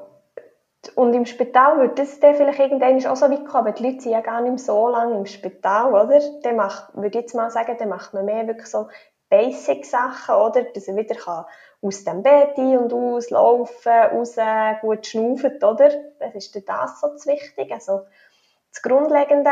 [0.96, 4.00] Und im Spital würde das dann vielleicht irgendwann auch so weit kommen, aber die Leute
[4.00, 6.20] sind ja gar nicht so lange im Spital, oder?
[6.42, 8.88] Dann macht, würde ich jetzt mal sagen, dann macht man mehr wirklich so
[9.34, 10.62] Basic-Sachen, oder?
[10.62, 11.44] Dass er wieder kann
[11.82, 14.36] aus dem Bett ein- und aus laufen, raus,
[14.80, 15.90] gut schnaufen, oder?
[16.18, 18.06] Das ist das so das Wichtige, also
[18.72, 19.50] das Grundlegende.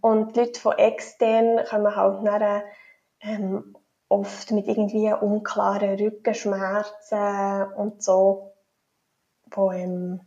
[0.00, 2.64] Und die Leute von extern kommen halt nachher,
[3.20, 3.76] ähm,
[4.08, 8.54] oft mit irgendwie unklaren Rückenschmerzen und so,
[9.50, 10.20] wo ähm,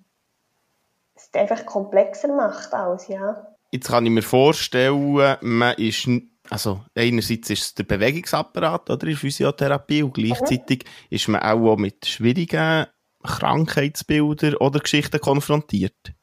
[1.15, 3.47] es einfach komplexer macht alles, ja.
[3.71, 6.07] Jetzt kann ich mir vorstellen, man ist,
[6.53, 12.05] also einerseits ist es der Bewegungsapparat oder in Physiotherapie und gleichzeitig ist man auch mit
[12.05, 12.85] schwierigen
[13.23, 16.13] Krankheitsbildern oder Geschichten konfrontiert.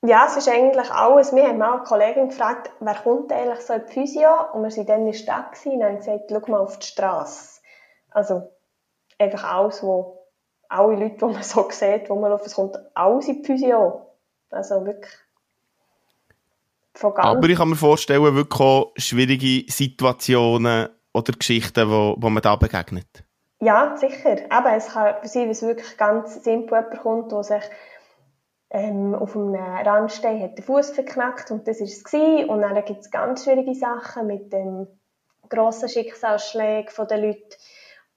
[0.00, 1.34] Ja, es ist eigentlich alles.
[1.34, 4.30] Wir haben mal eine Kollegin gefragt, wer kommt eigentlich so in die Physio?
[4.54, 7.60] Und wir waren dann in der Stadt und haben gesagt, schau mal auf die Straße.
[8.12, 8.50] Also,
[9.18, 10.26] einfach alles, wo
[10.70, 14.06] alle Leute, die man so sieht, wo man auf es kommt, alles in die Physio.
[14.48, 15.12] Also wirklich.
[16.94, 22.30] Von ganz Aber ich kann mir vorstellen, wirklich auch schwierige Situationen oder Geschichten, wo, wo
[22.30, 23.24] man da begegnet.
[23.60, 24.38] Ja, sicher.
[24.50, 27.62] Aber es kann sein, dass wirklich ganz simpel jemand kommt, der sich
[28.70, 32.48] ähm, auf einem Randstein hat den Fuß verknackt und das war es gewesen.
[32.48, 34.88] Und dann gibt es ganz schwierige Sachen mit den
[35.48, 37.56] grossen Schicksalsschlägen der Leute.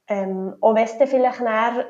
[0.08, 1.40] Ähm, auch wenn es dann vielleicht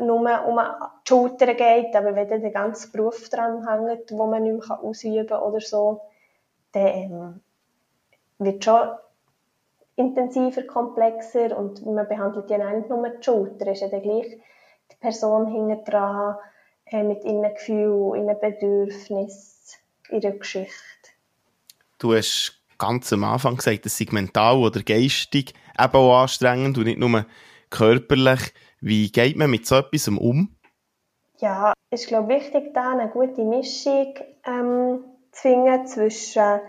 [0.00, 4.42] nur um die Schultern geht, aber wenn dann der ganze Beruf dran hängt, den man
[4.42, 6.00] nicht mehr ausüben kann oder so,
[6.76, 7.40] dann ähm,
[8.38, 8.88] wird schon
[9.96, 14.38] intensiver, komplexer und man behandelt ja nicht nur die Schulter, ist ja dann gleich
[14.92, 16.36] die Person hinten dran,
[16.86, 19.78] äh, mit ihren Gefühlen, ihren Bedürfnissen,
[20.10, 20.74] ihrer Geschichte.
[21.98, 26.84] Du hast ganz am Anfang gesagt, es sei mental oder geistig eben auch anstrengend und
[26.84, 27.24] nicht nur
[27.70, 28.52] körperlich.
[28.80, 30.54] Wie geht man mit so etwas um?
[31.38, 35.04] Ja, es ist glaube ich wichtig, da eine gute Mischung ähm,
[35.36, 36.60] zu finden zwischen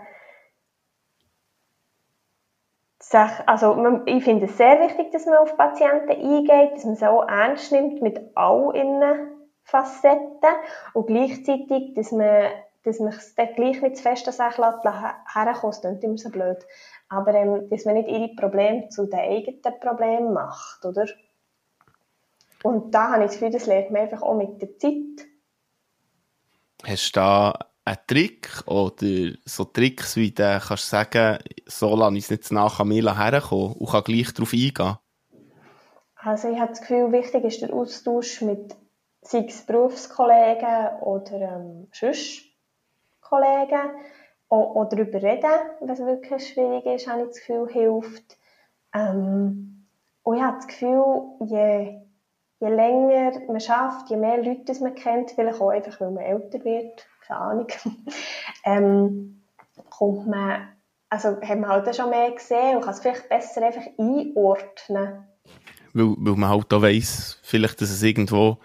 [3.46, 7.26] also ich finde es sehr wichtig, dass man auf Patienten eingeht, dass man sie auch
[7.26, 9.30] ernst nimmt mit all ihren
[9.62, 10.50] Facetten
[10.92, 12.50] und gleichzeitig, dass man,
[12.84, 16.28] dass man es dann gleich nicht zu fest an sich herkommt, das klingt immer so
[16.30, 16.58] blöd,
[17.08, 21.06] aber ähm, dass man nicht ihre Probleme zu den eigenen Problemen macht, oder?
[22.62, 25.28] Und da habe ich das Gefühl, das lernt man einfach auch mit der Zeit.
[26.84, 32.30] Hast du da einen Trick oder so Tricks, wie du kannst sagen, so ich es
[32.30, 34.96] nicht nach an herkommen und kann gleich darauf eingehen?
[36.16, 38.76] Also ich habe das Gefühl, wichtig ist der Austausch mit
[39.22, 41.88] sei es Berufskollegen oder ähm,
[43.20, 43.90] Kollegen,
[44.48, 48.38] auch darüber reden, was wirklich schwierig ist, habe ich das Gefühl, hilft.
[48.94, 49.86] Ähm,
[50.22, 51.04] und ich habe das Gefühl,
[51.44, 52.00] je,
[52.60, 56.64] je länger man schafft, je mehr Leute man kennt, vielleicht auch einfach, weil man älter
[56.64, 57.66] wird, keine Ahnung,
[58.64, 59.42] ähm,
[59.90, 60.68] kommt man,
[61.10, 65.24] also hat man halt schon mehr gesehen und kann es vielleicht besser einfach einordnen.
[65.92, 68.58] Weil, weil man halt auch weiss, vielleicht, dass es irgendwo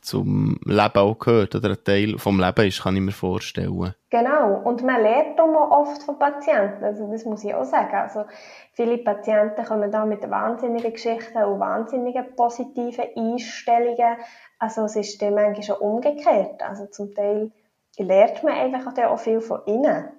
[0.00, 3.94] zum Leben auch gehört oder ein Teil vom Leben ist, kann ich mir vorstellen.
[4.10, 4.62] Genau.
[4.64, 6.84] Und man lernt auch oft von Patienten.
[6.84, 7.94] Also das muss ich auch sagen.
[7.94, 8.24] Also
[8.72, 14.16] viele Patienten kommen da mit wahnsinnigen Geschichten und wahnsinnigen positiven Einstellungen.
[14.58, 16.62] Also es ist dann manchmal schon umgekehrt.
[16.62, 17.50] Also zum Teil
[17.98, 20.10] lernt man einfach auch viel von ihnen.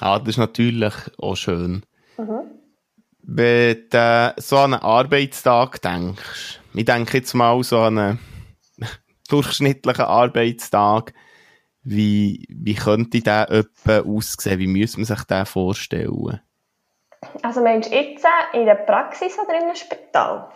[0.00, 1.84] Ah, das ist natürlich auch schön.
[2.18, 2.50] Mhm.
[3.22, 8.18] Wenn du so an einen Arbeitstag denkst, ich denke jetzt mal so an einen
[9.28, 11.12] durchschnittlichen Arbeitstag,
[11.84, 14.58] wie, wie könnte der etwa aussehen?
[14.58, 16.40] Wie müsste man sich den vorstellen?
[17.42, 20.48] Also meinst du jetzt in der Praxis oder in einem Spital?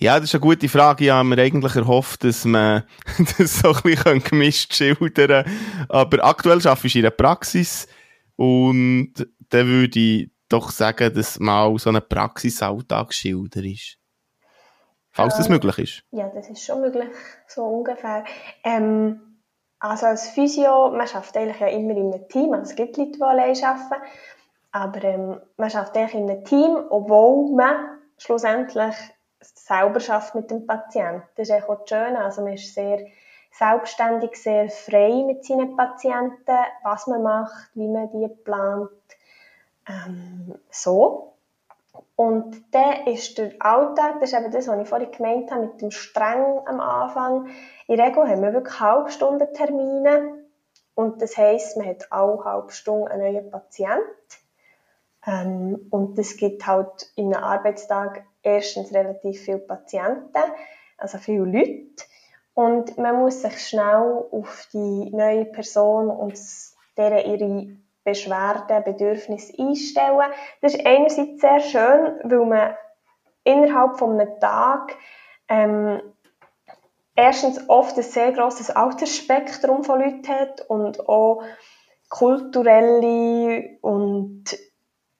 [0.00, 1.06] Ja, das ist eine gute Frage.
[1.06, 2.84] Ich habe mir eigentlich erhofft, dass man
[3.38, 5.52] das so ein bisschen gemischt schildern kann.
[5.88, 7.88] Aber aktuell arbeite ich in der Praxis
[8.36, 9.12] und
[9.48, 13.98] dann würde ich doch sagen, dass mal so ein Praxisalltag schildert ist.
[15.10, 16.04] Falls das ähm, möglich ist.
[16.12, 17.08] Ja, das ist schon möglich,
[17.48, 18.22] so ungefähr.
[18.62, 19.40] Ähm,
[19.80, 22.52] also als Physio, man schafft eigentlich ja immer in einem Team.
[22.52, 24.02] Also es gibt Leute, die allein arbeiten.
[24.70, 28.94] Aber ähm, man schafft eigentlich in einem Team, obwohl man schlussendlich
[29.40, 31.22] selber schafft mit dem Patienten.
[31.36, 32.24] Das ist auch das Schöne.
[32.24, 33.06] Also man ist sehr
[33.52, 38.90] selbstständig, sehr frei mit seinen Patienten, was man macht, wie man die plant.
[39.88, 41.34] Ähm, so.
[42.14, 45.80] Und dann ist der Alltag, das ist eben das, was ich vorhin gemeint habe, mit
[45.80, 47.48] dem Streng am Anfang.
[47.86, 50.44] In der Regel haben wir wirklich Halbstundentermine.
[50.94, 54.02] Und das heisst, man hat alle halbe Stunde einen neuen Patient.
[55.26, 60.42] Ähm, und es gibt halt in einem Arbeitstag erstens relativ viele Patienten,
[60.96, 62.04] also viele Leute.
[62.54, 66.36] Und man muss sich schnell auf die neue Person und
[66.96, 70.32] deren ihre Beschwerden, Bedürfnisse einstellen.
[70.60, 72.74] Das ist einerseits sehr schön, weil man
[73.44, 74.96] innerhalb von einem Tag
[75.48, 76.00] ähm,
[77.14, 81.42] erstens oft ein sehr grosses Altersspektrum von Leuten hat und auch
[82.08, 84.44] kulturelle und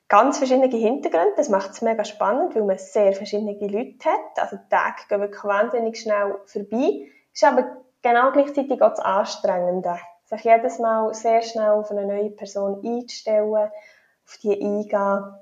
[0.09, 1.35] ganz verschiedene Hintergründe.
[1.37, 4.39] Das macht es mega spannend, weil man sehr verschiedene Leute hat.
[4.39, 7.07] Also die Tage gehen wirklich wahnsinnig schnell vorbei.
[7.33, 9.99] Ist aber genau gleichzeitig auch das Anstrengende.
[10.25, 15.35] Sich jedes Mal sehr schnell auf eine neue Person einzustellen, auf die eingehen.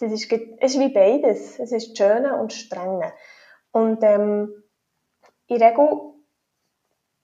[0.00, 1.58] Das ist, es ist wie beides.
[1.58, 3.12] Es ist das Schöne und das Strenge.
[3.72, 4.62] Und ähm,
[5.46, 6.14] in Regel,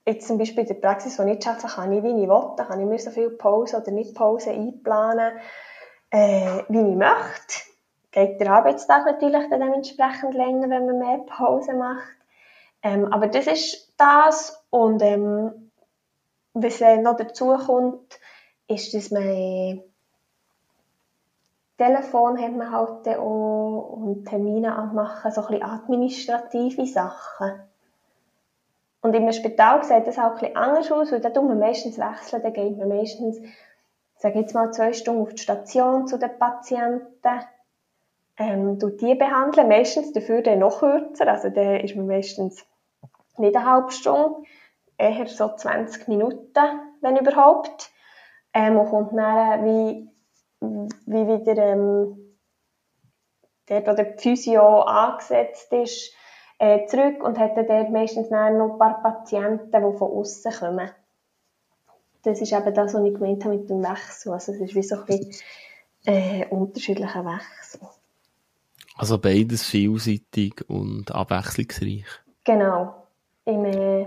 [0.04, 2.64] jetzt zum Beispiel in der Praxis, die ich arbeite, kann ich, wie ich will, da
[2.64, 5.32] kann ich mir so viel Pause oder nicht Pause einplanen
[6.10, 7.66] äh, wie ich möchte.
[8.10, 12.16] Geht der Arbeitstag natürlich dann dementsprechend länger, wenn man mehr Pause macht.
[12.82, 14.64] Ähm, aber das ist das.
[14.70, 15.70] Und ähm,
[16.54, 18.18] was äh, noch dazu kommt,
[18.68, 19.82] ist, dass man
[21.78, 27.60] Telefon hat man halt auch und Termine anmachen, so ein bisschen administrative Sachen.
[29.02, 31.98] Und im Spital sieht das auch ein bisschen anders aus, weil da tun wir meistens
[31.98, 33.40] wechseln, da geht man meistens
[34.16, 37.40] sage jetzt mal, zwei Stunden auf die Station zu den Patienten,
[38.38, 42.66] ähm, die behandeln, meistens dafür dann noch kürzer, also dann ist man meistens
[43.38, 44.42] nicht eine halbe Stunde,
[44.98, 46.50] eher so 20 Minuten,
[47.00, 47.90] wenn überhaupt,
[48.52, 50.10] ähm, und kommt dann wie,
[50.60, 52.36] wie wieder, ähm,
[53.66, 56.14] dort, wo der Physio angesetzt ist,
[56.58, 60.90] äh, zurück und hat dann dort meistens noch ein paar Patienten, die von außen kommen
[62.26, 64.32] das ist eben das, was ich gemeint habe mit dem Wechsel.
[64.32, 65.32] Also es ist wie so ein bisschen
[66.06, 67.80] äh, unterschiedlicher Wechsel.
[68.96, 72.06] Also beides vielseitig und abwechslungsreich.
[72.42, 73.06] Genau.
[73.44, 74.06] Im, äh,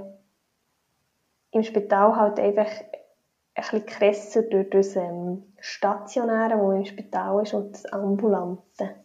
[1.52, 7.54] im Spital halt einfach ein bisschen krasser durch das ähm, Stationäre, das im Spital ist,
[7.54, 8.96] und das Ambulante.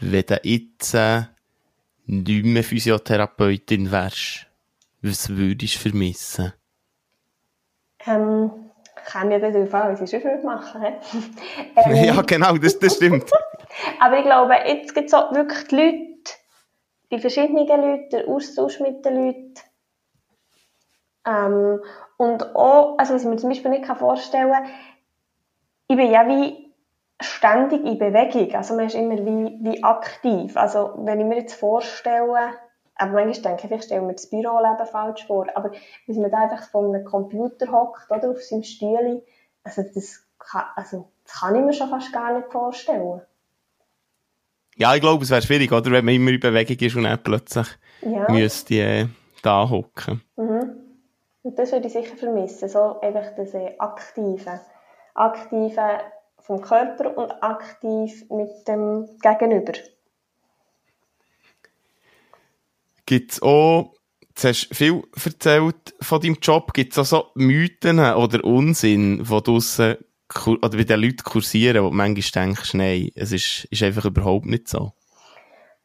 [0.00, 1.24] Wenn du jetzt äh,
[2.06, 4.46] nicht mehr Physiotherapeutin wärst,
[5.02, 6.52] was würdest du vermissen?
[8.08, 8.50] Ähm,
[9.04, 10.82] kann ja darauf an, was ich schon machen
[11.76, 13.30] ähm, Ja, genau, das, das stimmt.
[14.00, 16.32] aber ich glaube, jetzt gibt es auch wirklich die Leute,
[17.10, 19.54] die verschiedenen Leute, der Austausch mit den Leuten.
[21.26, 21.80] Ähm,
[22.16, 24.66] und auch, also was ich mir zum Beispiel nicht vorstellen kann,
[25.88, 26.68] ich bin ja wie
[27.20, 28.54] ständig in Bewegung.
[28.54, 30.56] Also man ist immer wie, wie aktiv.
[30.56, 32.54] Also wenn ich mir jetzt vorstelle,
[32.98, 35.46] aber manchmal denke ich, ich stelle mir das Büroleben falsch vor.
[35.54, 35.70] Aber
[36.06, 39.22] dass man da einfach vor einem Computer hockt oder auf seinem Stühle,
[39.62, 43.22] also das, kann, also das kann ich mir schon fast gar nicht vorstellen.
[44.76, 45.90] Ja, ich glaube, es wäre schwierig, oder?
[45.90, 47.66] Wenn man immer in Bewegung ist und dann plötzlich
[48.02, 48.30] ja.
[48.30, 49.06] müsste äh,
[49.42, 50.22] da hocken.
[50.36, 50.76] Mhm.
[51.42, 52.68] Und das würde ich sicher vermissen.
[52.68, 54.60] So einfach das äh, Aktive.
[55.14, 56.00] Aktive
[56.40, 59.72] vom Körper und aktiv mit dem Gegenüber.
[63.08, 63.94] Gibt es auch,
[64.34, 69.42] du hast viel erzählt von deinem Job, gibt es auch so Mythen oder Unsinn, die
[69.42, 69.96] draussen
[70.46, 74.44] oder bei den Leuten kursieren, wo du manchmal denkst, nein, es ist, ist einfach überhaupt
[74.44, 74.92] nicht so?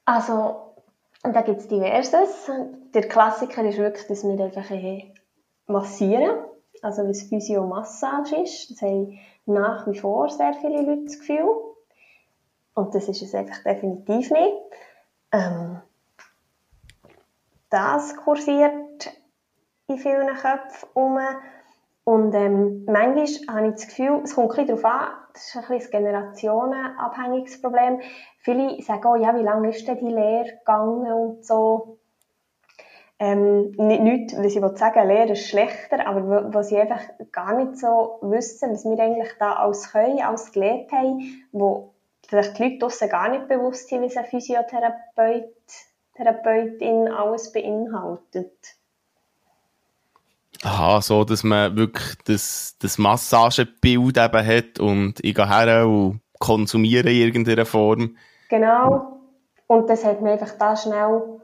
[0.03, 0.75] Also,
[1.23, 2.51] da gibt es diverses.
[2.93, 4.69] Der Klassiker ist wirklich, dass wir einfach
[5.67, 6.43] massieren,
[6.81, 8.69] also was Physiomassage ist.
[8.69, 11.55] Das haben nach wie vor sehr viele Leute das Gefühl.
[12.73, 14.53] Und das ist es einfach definitiv nicht.
[15.31, 15.81] Ähm,
[17.73, 19.11] das kursiert
[19.87, 21.19] in vielen Köpfen um.
[22.05, 25.67] Und ähm, manchmal habe ich das Gefühl, es kommt ein darauf an, das ist ein,
[25.67, 28.01] bisschen generationenabhängiges Problem.
[28.39, 31.97] Viele sagen auch, ja, wie lange ist denn die Lehre gegangen und so.
[33.19, 37.77] Ähm, nicht, nicht, weil sie sagen, Lehre ist schlechter, aber was sie einfach gar nicht
[37.77, 41.93] so wissen, was wir eigentlich da alles können, alles gelernt haben, wo
[42.27, 45.62] vielleicht die Leute draussen gar nicht bewusst sind, wie es ein Physiotherapeut
[46.15, 48.51] Therapeutin alles beinhaltet.
[50.63, 56.21] Aha, so, dass man wirklich das, das Massagebild eben hat und ich gehe her und
[56.39, 58.17] konsumiere in irgendeiner Form.
[58.49, 59.19] Genau.
[59.67, 61.41] Und das hat man einfach da schnell,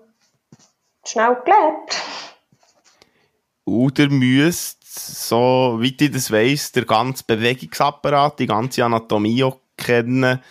[1.06, 2.04] schnell gelernt.
[3.66, 4.80] Oder müsst,
[5.26, 10.42] so wie ich das weiss, der ganze Bewegungsapparat, die ganze Anatomie auch kennen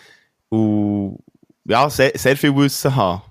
[0.49, 1.19] und
[1.65, 3.21] ja, sehr, sehr viel Wissen haben.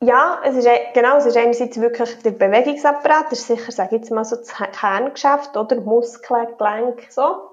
[0.00, 4.02] Ja, es ist, genau, es ist einerseits wirklich der Bewegungsapparat, das ist sicher, sage ich
[4.02, 7.50] jetzt mal so das Kerngeschäft, oder Muskeln, Gelenk, so.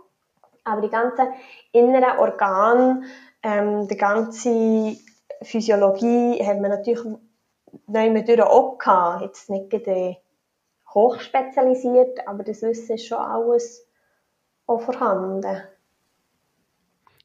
[0.64, 1.28] Aber die ganzen
[1.72, 3.04] inneren Organe,
[3.42, 4.96] ähm, die ganze
[5.42, 7.04] Physiologie hat man natürlich
[7.88, 9.22] nehmen durch auch gehabt.
[9.22, 10.18] Jetzt nicht gerade
[10.94, 13.86] hochspezialisiert, aber das Wissen ist schon alles
[14.68, 15.64] auch vorhanden.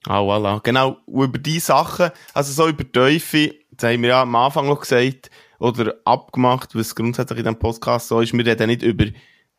[0.07, 0.61] Ah, voilà.
[0.62, 0.97] Genau.
[1.07, 5.31] Über diese Sachen, also so über Teufel, das haben wir ja am Anfang noch gesagt,
[5.59, 8.33] oder abgemacht, was grundsätzlich in diesem Podcast so ist.
[8.33, 9.07] Wir reden nicht über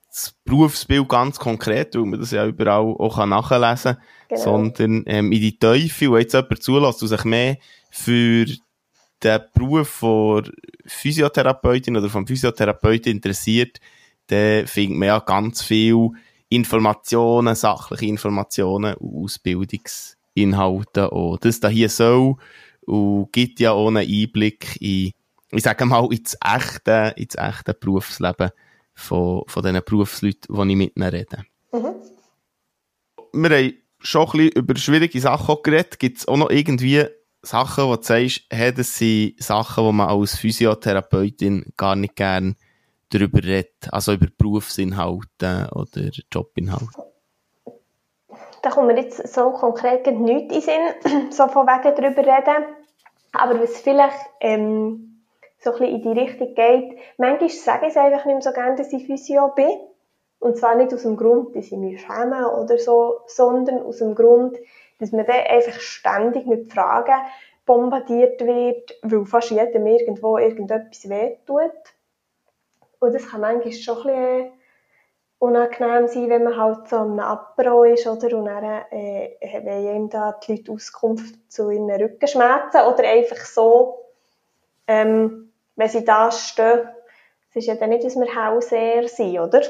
[0.09, 4.41] das Berufsbild ganz konkret, weil man das ja überall auch nachlesen kann, genau.
[4.41, 7.57] sondern ähm, in die Teufel, wo jetzt jemand zulässt und sich mehr
[7.91, 8.45] für
[9.23, 10.51] den Beruf von
[10.85, 13.79] Physiotherapeutin oder vom Physiotherapeuten interessiert,
[14.27, 16.09] dann findet man ja ganz viel
[16.49, 21.37] Informationen, sachliche Informationen und Ausbildungsinhalte auch.
[21.37, 22.37] Das da hier so
[22.91, 25.13] und gibt ja auch einen Einblick in,
[25.51, 28.51] ich sage mal, ins echte, ins echte Berufsleben
[28.93, 31.45] von, von diesen Berufsleuten, die ich mit ihnen rede.
[31.71, 31.95] Mhm.
[33.31, 35.99] Wir haben schon ein bisschen über schwierige Sachen geredet.
[35.99, 37.05] Gibt es auch noch irgendwie
[37.41, 42.55] Sachen, wo du sagst, hey, das sind Sachen, wo man als Physiotherapeutin gar nicht gerne
[43.09, 46.87] darüber redet, also über Berufsinhalte oder Jobinhalte?
[48.61, 52.80] Da kommt mir jetzt so konkret nichts in Sinn, so von wegen darüber reden.
[53.31, 55.23] Aber was vielleicht ähm,
[55.59, 58.51] so ein bisschen in die Richtung geht, manchmal sage ich es einfach nicht mehr so
[58.51, 59.71] gerne, dass ich Physio bin.
[60.39, 64.15] Und zwar nicht aus dem Grund, dass ich mich schäme oder so, sondern aus dem
[64.15, 64.57] Grund,
[64.99, 67.21] dass man dann einfach ständig mit Fragen
[67.65, 71.71] bombardiert wird, weil fast jedem irgendwo irgendetwas wehtut.
[72.99, 74.51] Und das kann manchmal schon ein bisschen
[75.41, 78.37] unangenehm sein, wenn man halt so am Apero ist, oder?
[78.37, 79.31] Und dann, äh,
[79.63, 84.05] wenn ihm da die Leute Auskunft zu ihren Rückenschmerzen oder einfach so,
[84.87, 86.87] ähm, wenn sie da stehen.
[87.49, 89.61] Es ist ja dann nicht, dass wir Hauseher sind, oder?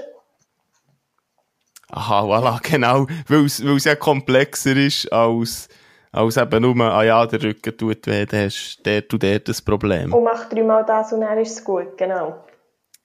[1.90, 3.08] Aha, voilà, genau.
[3.30, 5.70] Weil es ja komplexer ist als,
[6.12, 9.62] als eben nur, ah ja, der Rücken tut weh, dann hast der tut der das
[9.62, 10.14] Problem.
[10.14, 12.44] Und mach dreimal das und dann ist es gut, genau.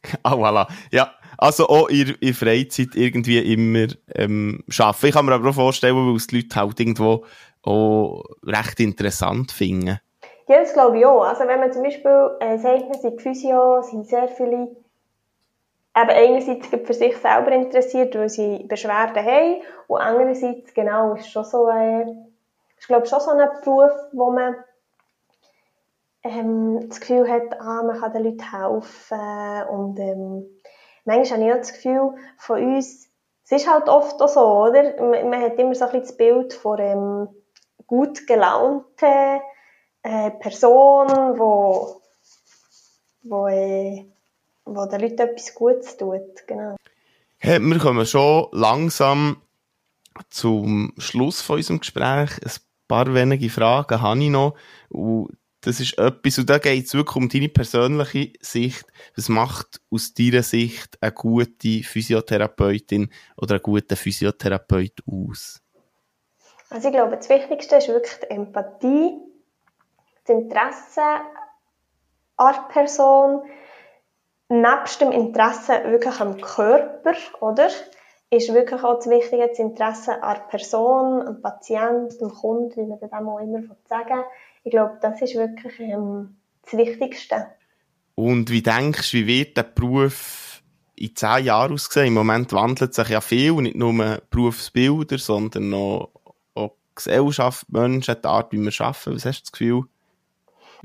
[0.24, 0.66] ah, voilà.
[0.90, 5.06] Ja, also auch in, in Freizeit irgendwie immer ähm, arbeiten.
[5.06, 7.24] Ich kann mir aber auch vorstellen, weil es die Leute halt irgendwo
[7.62, 10.00] auch recht interessant finden.
[10.48, 11.22] Ja, das glaube ich auch.
[11.22, 14.68] Also wenn man zum Beispiel äh, sagt, man sei Physio, sind sehr viele
[15.96, 21.44] eben einerseits für sich selber interessiert, weil sie Beschwerden haben und andererseits, genau, ist schon
[21.44, 22.04] so, äh,
[22.78, 24.56] ich glaube schon so ein Beruf, wo man
[26.22, 30.46] ähm, das Gefühl hat, ah, man kann den Leuten helfen und ähm,
[31.06, 33.08] manchmal habe ich auch das Gefühl, von uns,
[33.44, 35.00] es ist halt oft auch so, oder?
[35.02, 37.28] Man, man hat immer so ein bisschen das Bild von einem
[37.86, 39.40] gut gelaunten
[40.02, 42.02] äh, Person, wo,
[43.22, 44.06] wo äh,
[44.66, 46.46] wo den Leuten etwas Gutes tut.
[46.46, 46.76] Genau.
[47.38, 49.40] Hey, wir kommen schon langsam
[50.28, 52.30] zum Schluss von unserem Gespräch.
[52.42, 52.52] Ein
[52.88, 54.54] paar wenige Fragen habe ich noch.
[54.88, 58.86] Und das ist etwas, und da geht es wirklich um deine persönliche Sicht.
[59.16, 65.62] Was macht aus deiner Sicht eine gute Physiotherapeutin oder einen guten Physiotherapeut aus?
[66.70, 69.18] Also ich glaube, das Wichtigste ist wirklich die Empathie,
[70.24, 71.02] das Interesse
[72.36, 73.42] an der Person,
[74.48, 77.68] nebst dem Interesse wirklich am Körper, oder?
[78.30, 82.86] Ist wirklich auch das Wichtige, das Interesse an der Person, am Patienten, am Kunden, wie
[82.86, 84.24] man das auch immer sagen
[84.66, 87.46] Ich glaube, das ist wirklich ähm, das Wichtigste.
[88.16, 90.60] Und wie denkst du, wie wird der Beruf
[90.96, 92.08] in zehn Jahren aussehen?
[92.08, 96.10] Im Moment wandelt sich ja viel, nicht nur Berufsbilder, sondern auch,
[96.56, 99.14] auch Gesellschaft, Menschen, die Art, wie wir arbeiten.
[99.14, 99.82] Was hast du das Gefühl?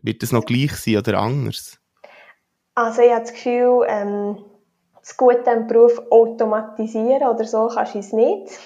[0.04, 1.80] Wird das noch gleich sein oder anders?
[2.76, 4.46] Also ich habe das Gefühl, ähm,
[5.00, 8.60] das Gute am Beruf automatisieren oder so kannst du es nicht.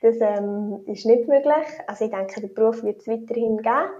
[0.00, 1.66] Das ähm, ist nicht möglich.
[1.88, 3.90] Also ich denke, der Beruf wird es weiterhin geben.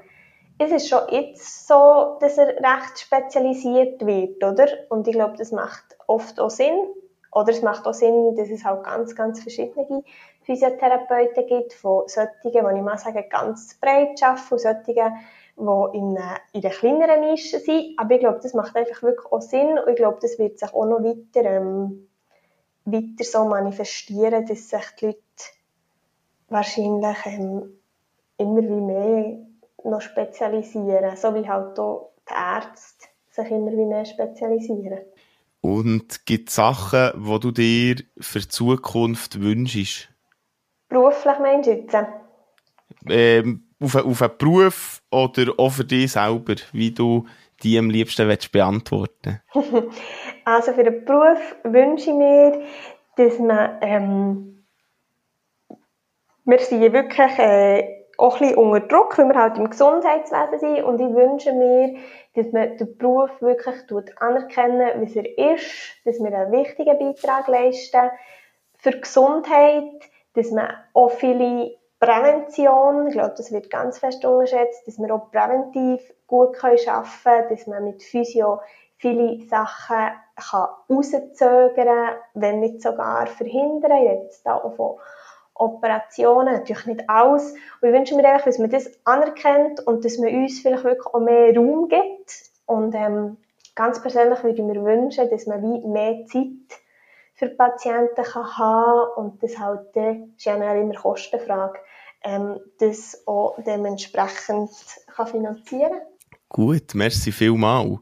[0.61, 4.67] Es ist schon jetzt so, dass er recht spezialisiert wird, oder?
[4.89, 6.77] Und ich glaube, das macht oft auch Sinn.
[7.31, 10.03] Oder es macht auch Sinn, dass es halt ganz, ganz verschiedene
[10.43, 15.69] Physiotherapeuten gibt, von solchen, die ich mal sagen, ganz breit arbeiten, und solchen, die in
[16.17, 17.99] einer, in einer kleineren Nische sind.
[17.99, 20.73] Aber ich glaube, das macht einfach wirklich auch Sinn und ich glaube, das wird sich
[20.73, 22.09] auch noch weiter, ähm,
[22.85, 25.19] weiter so manifestieren, dass sich die Leute
[26.49, 27.79] wahrscheinlich ähm,
[28.39, 29.48] immer wie mehr
[29.85, 35.01] noch spezialisieren, so wie halt auch die Ärzte sich immer wie mehr spezialisieren.
[35.61, 40.09] Und gibt es Sachen, die du dir für die Zukunft wünschst?
[40.89, 41.97] Beruflich meinst du jetzt?
[43.07, 47.27] Ähm, auf, auf einen Beruf oder auch für dich selber, wie du
[47.63, 49.41] die am liebsten willst beantworten
[50.45, 52.63] Also für den Beruf wünsche ich mir,
[53.17, 54.65] dass man, ähm,
[56.45, 60.85] wir sind wirklich äh, auch ein bisschen unter Druck, weil wir halt im Gesundheitswesen sind
[60.85, 61.97] und ich wünsche mir,
[62.35, 63.77] dass man den Beruf wirklich
[64.21, 68.11] anerkennen, wie er ist, dass wir einen wichtigen Beitrag leisten
[68.77, 74.87] für die Gesundheit, dass man auch viele Prävention, ich glaube, das wird ganz fest unterschätzt,
[74.87, 78.61] dass wir auch präventiv gut arbeiten können, dass man mit Physio
[78.99, 84.05] viele Sachen kann rauszögern wenn nicht sogar verhindern.
[84.05, 84.99] Jetzt da auch von
[85.59, 87.53] Operationen, natürlich nicht alles.
[87.81, 91.07] Und ich wünsche mir einfach, dass man das anerkennt und dass man uns vielleicht wirklich
[91.07, 92.51] auch mehr Raum gibt.
[92.67, 93.37] Und ähm,
[93.75, 96.81] ganz persönlich würde ich mir wünschen, dass man wie mehr Zeit
[97.35, 101.79] für Patienten kann haben und das halt, das ist ja immer Kostenfrage,
[102.25, 104.71] ähm, das auch dementsprechend
[105.15, 106.01] kann finanzieren
[106.49, 107.99] Gut, merci vielmal.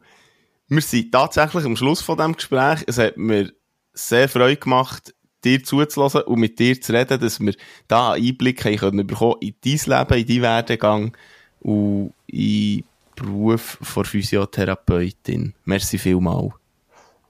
[0.68, 2.84] Wir sind tatsächlich am Schluss von diesem Gespräch.
[2.86, 3.52] Es hat mir
[3.92, 5.14] sehr Freude gemacht,
[5.46, 7.54] dir zuzulassen und mit dir zu reden, dass wir
[7.88, 11.16] da einen Einblick haben können bekommen in dein Leben, in deinen Werdegang
[11.60, 12.84] und in den
[13.14, 15.54] Beruf von Physiotherapeutin.
[15.64, 16.50] Merci vielmal.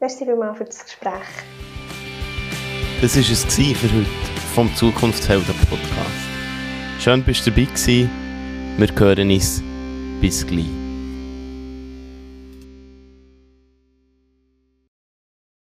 [0.01, 1.13] Merci vielmal für das Gespräch.
[3.01, 4.07] Das war es für heute
[4.55, 6.27] vom Zukunftshelden Podcast.
[6.99, 7.89] Schön, dass du dabei warst.
[7.89, 9.63] Wir hören uns.
[10.21, 10.86] Bis gleich.